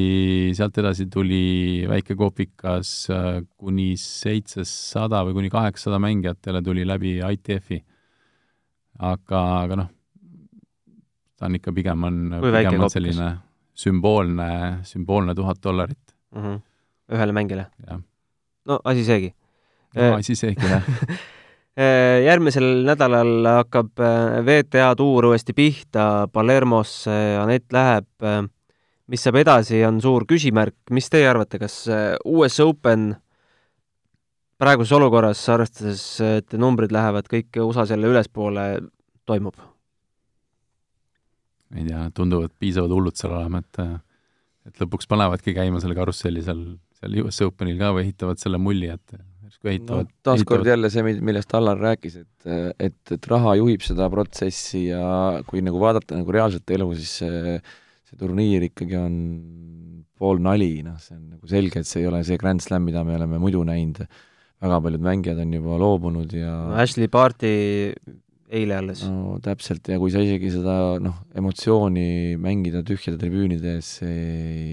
[0.57, 7.81] sealt edasi tuli väike kopikas äh, kuni seitsesada või kuni kaheksasada mängijatele tuli läbi ITF-i.
[8.99, 9.89] aga, aga noh,
[11.35, 13.33] ta on ikka pigem on, pigem on selline
[13.75, 14.51] sümboolne,
[14.87, 16.04] sümboolne tuhat dollarit
[16.35, 16.43] mm.
[16.43, 16.61] -hmm.
[17.15, 17.67] ühele mängijale?
[18.65, 19.33] no asi seegi.
[19.95, 20.83] no äh, asi seegi, jah
[21.79, 28.07] äh, järgmisel nädalal hakkab äh, VTA tuur uuesti pihta, Palermosse Anett läheb.
[29.07, 30.75] mis saab edasi, on suur küsimärk.
[30.91, 31.85] mis teie arvate, kas
[32.25, 33.15] US Open
[34.57, 38.65] praeguses olukorras, arvestades, et numbrid lähevad kõik USA-s jälle ülespoole,
[39.25, 39.55] toimub?
[41.75, 43.79] ei tea, tunduvad piisavalt hullud seal olema, et
[44.65, 46.65] et lõpuks panevadki käima selle karusselli seal,
[46.99, 51.15] seal US Openil ka või ehitavad selle mulli, et järsku ehitavad no, taaskord jälle see,
[51.25, 52.49] millest Allar rääkis, et,
[52.79, 57.57] et, et raha juhib seda protsessi ja kui nagu vaadata nagu reaalset elu, siis see,
[58.09, 59.17] see turniir ikkagi on
[60.15, 63.03] pool nali, noh, see on nagu selge, et see ei ole see Grand Slam, mida
[63.07, 64.05] me oleme muidu näinud,
[64.63, 67.51] väga paljud mängijad on juba loobunud ja no, Ashley Barti
[68.49, 69.03] eile alles.
[69.07, 74.19] no täpselt, ja kui sa isegi seda noh, emotsiooni mängida tühjade tribüünide ees, see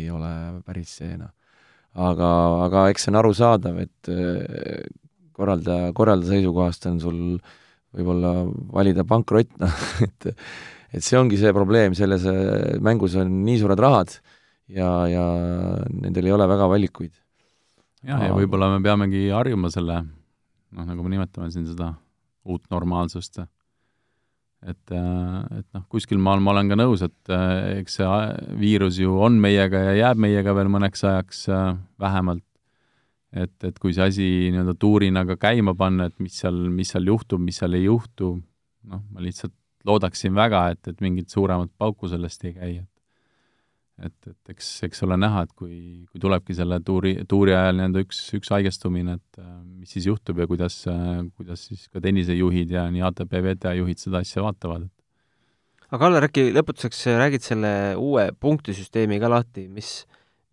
[0.02, 0.32] ei ole
[0.66, 1.32] päris see noh.
[1.94, 2.28] aga,
[2.66, 4.84] aga eks see on arusaadav, et äh,
[5.36, 7.22] korraldaja, korraldaja seisukohast on sul
[7.92, 8.34] võib-olla
[8.72, 10.30] valida pankrott, noh, et
[10.92, 14.12] et see ongi see probleem, selles äh, mängus on nii suured rahad
[14.68, 15.24] ja, ja
[15.88, 17.14] nendel ei ole väga valikuid.
[18.04, 20.02] jah, ja võib-olla me peamegi harjuma selle,
[20.76, 21.94] noh, nagu me nimetame siin seda
[22.44, 23.40] uut normaalsust
[24.62, 28.20] et, äh, et noh, kuskil maal ma olen ka nõus, et äh, eks see
[28.60, 32.44] viirus ju on meiega ja jääb meiega veel mõneks ajaks äh, vähemalt.
[33.32, 37.06] et, et kui see asi nii-öelda tuurina ka käima panna, et mis seal, mis seal
[37.08, 38.34] juhtub, mis seal ei juhtu,
[38.92, 39.54] noh, ma lihtsalt
[39.88, 42.91] loodaksin väga, et, et mingit suuremat pauku sellest ei käi, et
[44.06, 45.76] et, et eks, eks ole näha, et kui,
[46.10, 50.40] kui tulebki selle tuuri, tuuri ajal nii-öelda üks, üks haigestumine, et äh, mis siis juhtub
[50.42, 54.88] ja kuidas, äh, kuidas siis ka tennisejuhid ja nii ATP, VTA juhid seda asja vaatavad.
[55.88, 59.94] aga Kallar, äkki lõpetuseks räägid selle uue punktisüsteemi ka lahti, mis,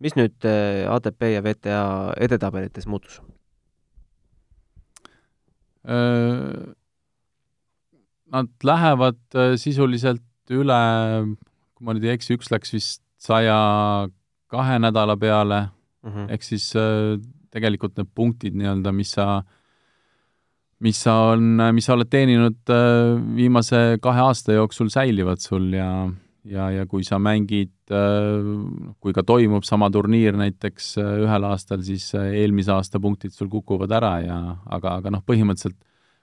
[0.02, 1.84] mis nüüd äh, ATP ja VTA
[2.28, 3.20] edetabelites muutus?
[8.30, 10.76] Nad lähevad sisuliselt üle,
[11.72, 13.60] kui ma nüüd ei eksi, üks läks vist saja
[14.50, 15.60] kahe nädala peale
[16.02, 16.32] mm -hmm.
[16.32, 19.42] ehk siis äh, tegelikult need punktid nii-öelda, mis sa,
[20.80, 26.10] mis sa on, mis sa oled teeninud äh, viimase kahe aasta jooksul, säilivad sul ja
[26.44, 32.14] ja, ja kui sa mängid, äh, kui ka toimub sama turniir näiteks ühel aastal, siis
[32.14, 35.76] eelmise aasta punktid sul kukuvad ära ja aga, aga noh, põhimõtteliselt,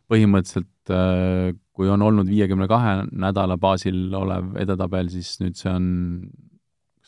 [0.10, 5.86] põhimõtteliselt kui on olnud viiekümne kahe nädala baasil olev edetabel, siis nüüd see on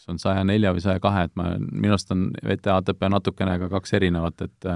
[0.09, 3.57] kas on saja nelja või saja kahe, et ma, minu arust on VTA, ATP natukene
[3.61, 4.69] ka kaks erinevat, et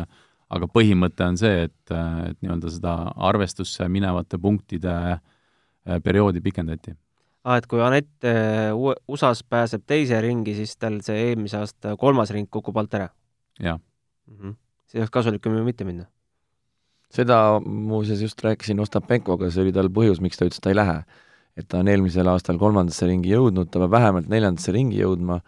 [0.53, 2.95] aga põhimõte on see, et, et nii-öelda seda
[3.29, 6.93] arvestusse minevate punktide äh, perioodi pikendati.
[7.43, 8.71] aa, et kui Anett äh,
[9.07, 13.09] USA-s pääseb teise ringi, siis tal see eelmise aasta kolmas ring kukub alt ära?
[13.59, 13.79] jah
[14.27, 14.55] mm -hmm..
[14.87, 16.05] siis oleks kasulikum ju mitte minna?
[17.09, 20.75] seda muuseas just rääkisin Ostapenkoga, see oli tal põhjus, miks ta ütles, et ta ei
[20.75, 21.03] lähe
[21.57, 25.39] et ta on eelmisel aastal kolmandasse ringi jõudnud, ta peab vähemalt neljandasse ringi jõudma,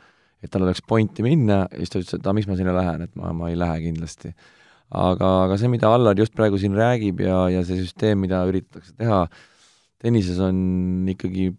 [0.43, 3.07] et tal oleks pointi minna ja siis ta ütles, et aa, miks ma sinna lähen,
[3.07, 4.33] et ma, ma ei lähe kindlasti.
[4.95, 8.93] aga, aga see, mida Allar just praegu siin räägib ja, ja see süsteem, mida üritatakse
[8.99, 9.23] teha,
[10.03, 11.49] tennises on ikkagi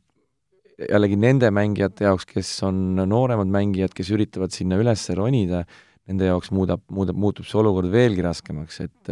[0.77, 5.65] jällegi nende mängijate jaoks, kes on nooremad mängijad, kes üritavad sinna üles ronida,
[6.07, 9.11] nende jaoks muudab, muudab, muutub see olukord veelgi raskemaks, et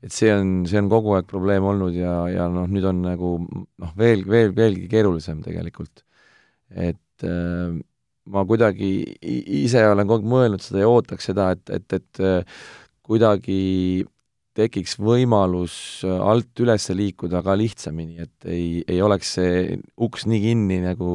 [0.00, 3.34] et see on, see on kogu aeg probleem olnud ja, ja noh, nüüd on nagu
[3.44, 6.04] noh, veel, veel, veelgi keerulisem tegelikult.
[6.70, 7.74] et äh,
[8.30, 8.90] ma kuidagi
[9.60, 12.62] ise olen kogu aeg mõelnud seda ja ootaks seda, et, et, et äh,
[13.04, 13.60] kuidagi
[14.56, 20.80] tekiks võimalus alt üles liikuda ka lihtsamini, et ei, ei oleks see uks nii kinni
[20.82, 21.10] nagu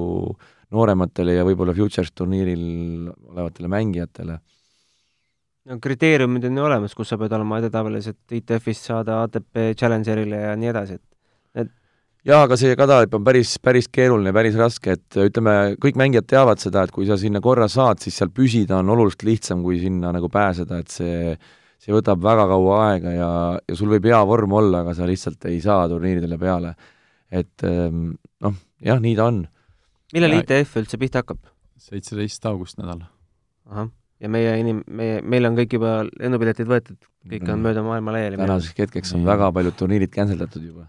[0.76, 4.40] noorematele ja võib-olla Futures turniiril olevatele mängijatele
[5.70, 10.42] no kriteeriumid on ju olemas, kus sa pead olema edetabelis, et ITF-ist saada ATP Challengerile
[10.44, 11.72] ja nii edasi, et, et
[12.30, 16.62] jaa, aga see kadalipp on päris, päris keeruline, päris raske, et ütleme, kõik mängijad teavad
[16.62, 20.14] seda, et kui sa sinna korra saad, siis seal püsida on oluliselt lihtsam, kui sinna
[20.16, 21.36] nagu pääseda, et see
[21.86, 25.44] see võtab väga kaua aega ja, ja sul võib hea vorm olla, aga sa lihtsalt
[25.52, 26.72] ei saa turniiridele peale.
[27.30, 29.44] et ehm, noh, jah, nii ta on.
[30.16, 31.44] millal ITF üldse pihta hakkab?
[31.86, 33.04] seitseteist august nädal.
[33.70, 33.92] ahah
[34.24, 37.00] ja meie inim-, meie, meil on kõik juba lennupiletid võetud,
[37.32, 38.40] kõik on mööda maailma laiali.
[38.40, 40.88] tänaseks hetkeks on väga paljud turniirid cancel datud juba.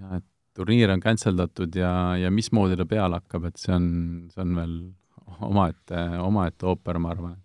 [0.00, 3.86] jah, et turniir on cancel datud ja, ja mismoodi ta peale hakkab, et see on,
[4.32, 4.76] see on veel
[5.42, 7.42] omaette, omaette ooper, ma arvan, et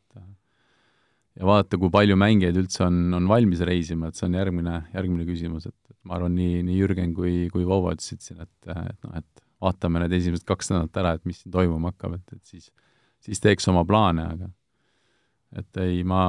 [1.38, 5.26] ja vaadata, kui palju mängijaid üldse on, on valmis reisima, et see on järgmine, järgmine
[5.28, 8.98] küsimus, et, et ma arvan, nii, nii Jürgen kui, kui Vovo ütlesid siin, et, et
[9.06, 12.56] noh, et vaatame need esimesed kaks nädalat ära, et mis siin toimuma hakkab, et, et
[12.56, 12.72] siis,
[13.26, 14.50] siis teeks oma plaane, aga
[15.56, 16.22] et ei, ma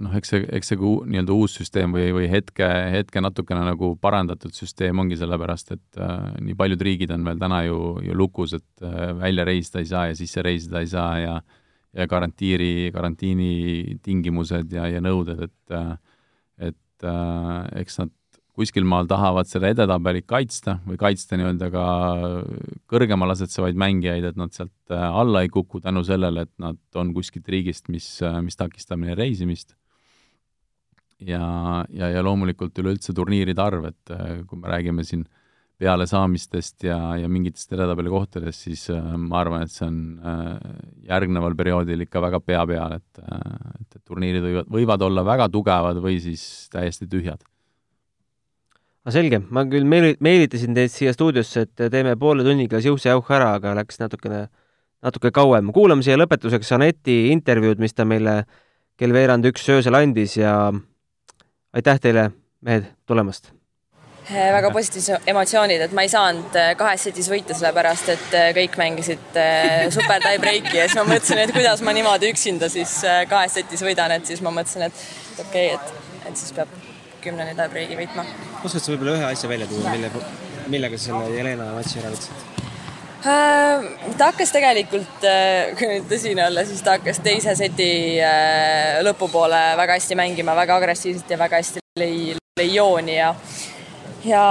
[0.00, 4.54] noh, eks see, eks see nii-öelda uus süsteem või, või hetke, hetke natukene nagu parandatud
[4.56, 8.86] süsteem ongi sellepärast, et äh, nii paljud riigid on veel täna ju, ju lukus, et
[8.86, 11.36] äh, välja reisida ei saa ja sisse reisida ei saa ja
[11.94, 15.94] ja karantiiri, karantiini tingimused ja, ja nõuded, et äh,
[16.70, 18.10] et äh, eks nad
[18.54, 21.84] kuskil maal tahavad seda edetabelit kaitsta või kaitsta nii-öelda ka
[22.90, 27.10] kõrgemale asetsevaid mängijaid, et nad sealt äh, alla ei kuku tänu sellele, et nad on
[27.16, 29.74] kuskilt riigist, mis, äh, mis takistab neil reisimist.
[31.24, 35.24] ja, ja, ja loomulikult üleüldse turniiride arv, et äh, kui me räägime siin
[35.82, 38.84] pealesaamistest ja, ja mingitest edetabeli kohtadest, siis
[39.18, 39.96] ma arvan, et see on
[41.08, 43.24] järgneval perioodil ikka väga pea peal, et,
[43.80, 47.42] et, et turniirid võivad, võivad olla väga tugevad või siis täiesti tühjad
[49.04, 53.54] no selge, ma küll meeli-, meelitasin teid siia stuudiosse, et teeme poole tunniga siuh-säuh ära,
[53.58, 54.46] aga läks natukene,
[55.04, 55.72] natuke kauem.
[55.76, 58.42] kuulame siia lõpetuseks Aneti intervjuud, mis ta meile
[59.00, 60.54] kell veerand üks öösel andis ja
[61.74, 62.30] aitäh teile,
[62.64, 63.52] mehed, tulemast!
[64.24, 69.36] väga positiivsed emotsioonid, et ma ei saanud kahes setis võita, sellepärast et kõik mängisid
[69.92, 72.96] super tie-breaki ja siis ma mõtlesin, et kuidas ma niimoodi üksinda siis
[73.28, 76.72] kahes setis võidan, et siis ma mõtlesin, et okei okay,, et, et siis peab
[77.24, 78.26] kümneni tie-breaki võitma.
[78.62, 80.10] oskad sa võib-olla ühe asja välja tuua, mille,
[80.72, 82.50] millega sa selle Jelena matši ära võtsid?
[83.24, 83.86] Äh,
[84.18, 85.28] ta hakkas tegelikult,
[85.78, 87.92] kui nüüd tõsine olla, siis ta hakkas teise seti
[89.06, 93.32] lõpupoole väga hästi mängima, väga agressiivselt ja väga hästi lõi, lõi jooni ja
[94.24, 94.44] ja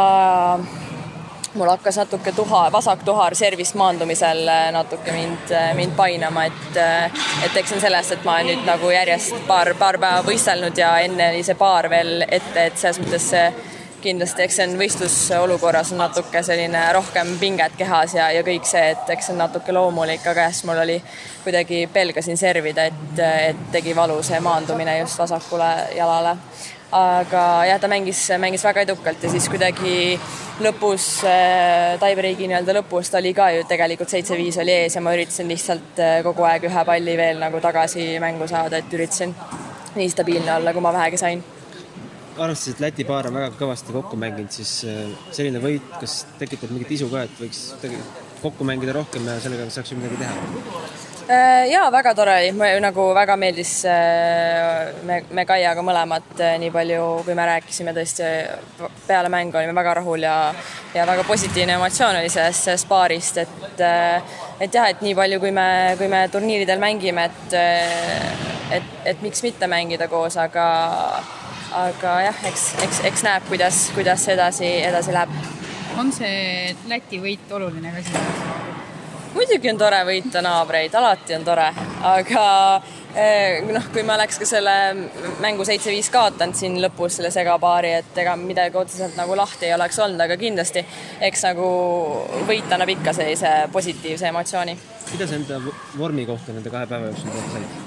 [1.54, 6.80] mul hakkas natuke tuha, vasaktuhar servist maandumisel natuke mind, mind painama, et,
[7.46, 10.96] et eks see on sellest, et ma nüüd nagu järjest paar, paar päeva võistelnud ja
[11.06, 13.46] enne oli see paar veel ette, et selles mõttes see
[14.04, 18.90] kindlasti, eks see on võistlusolukorras on natuke selline rohkem pinget kehas ja, ja kõik see,
[18.96, 20.98] et eks see on natuke loomulik, aga jah, siis mul oli
[21.46, 26.36] kuidagi pelgasin servida, et, et tegi valu see maandumine just vasakule jalale
[26.94, 30.18] aga jah, ta mängis, mängis väga edukalt ja siis kuidagi
[30.62, 35.16] lõpus äh,, tiebreaki nii-öelda lõpus ta oli ka ju tegelikult seitse-viis oli ees ja ma
[35.16, 39.34] üritasin lihtsalt äh, kogu aeg ühe palli veel nagu tagasi mängu saada, et üritasin
[39.98, 41.44] nii stabiilne olla, kui ma vähegi sain.
[42.38, 46.74] arvestades, et Läti paar on väga kõvasti kokku mänginud, siis äh, selline võit, kas tekitab
[46.76, 47.72] mingit isu ka, et võiks
[48.44, 51.13] kokku mängida rohkem ja sellega saaks ju midagi teha?
[51.30, 56.58] Äh, jaa, väga tore oli, mulle nagu väga meeldis äh, me, me Kaiaga mõlemad äh,
[56.60, 58.28] nii palju, kui me rääkisime tõesti
[59.08, 60.36] peale mängu olime väga rahul ja
[60.92, 63.86] ja väga positiivne emotsioon oli sellest, sellest paarist, et
[64.60, 65.66] et jah, et nii palju, kui me,
[66.02, 67.58] kui me turniiridel mängime, et
[68.82, 70.68] et, et miks mitte mängida koos, aga
[71.86, 75.40] aga jah, eks, eks, eks näeb, kuidas, kuidas edasi, edasi läheb.
[75.96, 78.83] on see Läti võit oluline ka jaoks?
[79.34, 81.68] Muidugi on tore võita naabreid, alati on tore,
[82.08, 82.44] aga
[83.16, 84.74] eh, noh, kui ma oleks ka selle
[85.44, 90.00] mängu seitse-viis kaotanud siin lõpus selle segapaari, et ega midagi otseselt nagu lahti ei oleks
[90.06, 90.84] olnud, aga kindlasti
[91.30, 91.70] eks nagu
[92.50, 94.78] võit annab ikka sellise positiivse emotsiooni.
[95.14, 95.60] mida sa enda
[95.98, 97.82] vormi kohta nende kahe päeva jooksul teada said?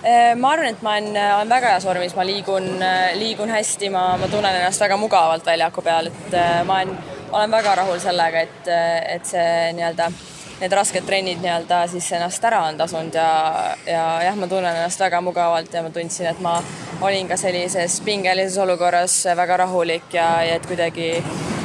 [0.00, 2.70] Eh, ma arvan, et ma olen, olen väga heas vormis, ma liigun,
[3.20, 6.96] liigun hästi, ma, ma tunnen ennast väga mugavalt väljaku peal, et eh, ma olen,
[7.30, 8.70] olen väga rahul sellega, et,
[9.18, 10.08] et see nii-öelda
[10.60, 13.28] need rasked trennid nii-öelda siis ennast ära on tasunud ja,
[13.88, 16.58] ja jah, ma tunnen ennast väga mugavalt ja ma tundsin, et ma
[17.00, 21.12] olin ka sellises pingelises olukorras väga rahulik ja, ja et kuidagi,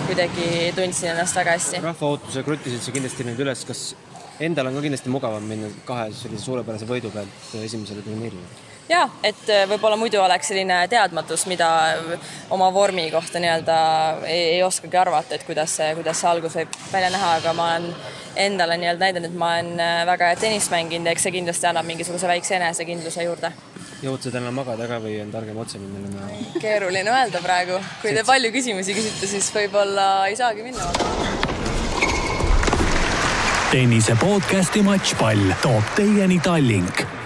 [0.07, 1.81] kuidagi tundsin ennast väga hästi.
[1.83, 3.87] rahva ootuse kruttisid sa kindlasti nüüd üles, kas
[4.39, 8.64] endal on ka kindlasti mugavam minna kahe sellise suurepärase võidu pealt esimesele turniirile?
[8.89, 11.69] Ja et võib-olla muidu oleks selline teadmatus, mida
[12.53, 13.77] oma vormi kohta nii-öelda
[14.27, 17.71] ei, ei oskagi arvata, et kuidas see, kuidas see algus võib välja näha, aga ma
[17.73, 17.89] olen
[18.35, 21.69] endale nii-öelda näidanud, et ma olen äh, väga head tennist mänginud ja eks see kindlasti
[21.69, 23.51] annab mingisuguse väikse enesekindluse juurde.
[24.03, 26.29] jõud sa täna magada ka või on targem otse minna?
[26.61, 31.33] keeruline öelda praegu, kui te palju küsimusi küsite, siis võib-olla ei saagi minna magama.
[33.71, 37.24] tennise podcasti Matšpall toob teieni Tallink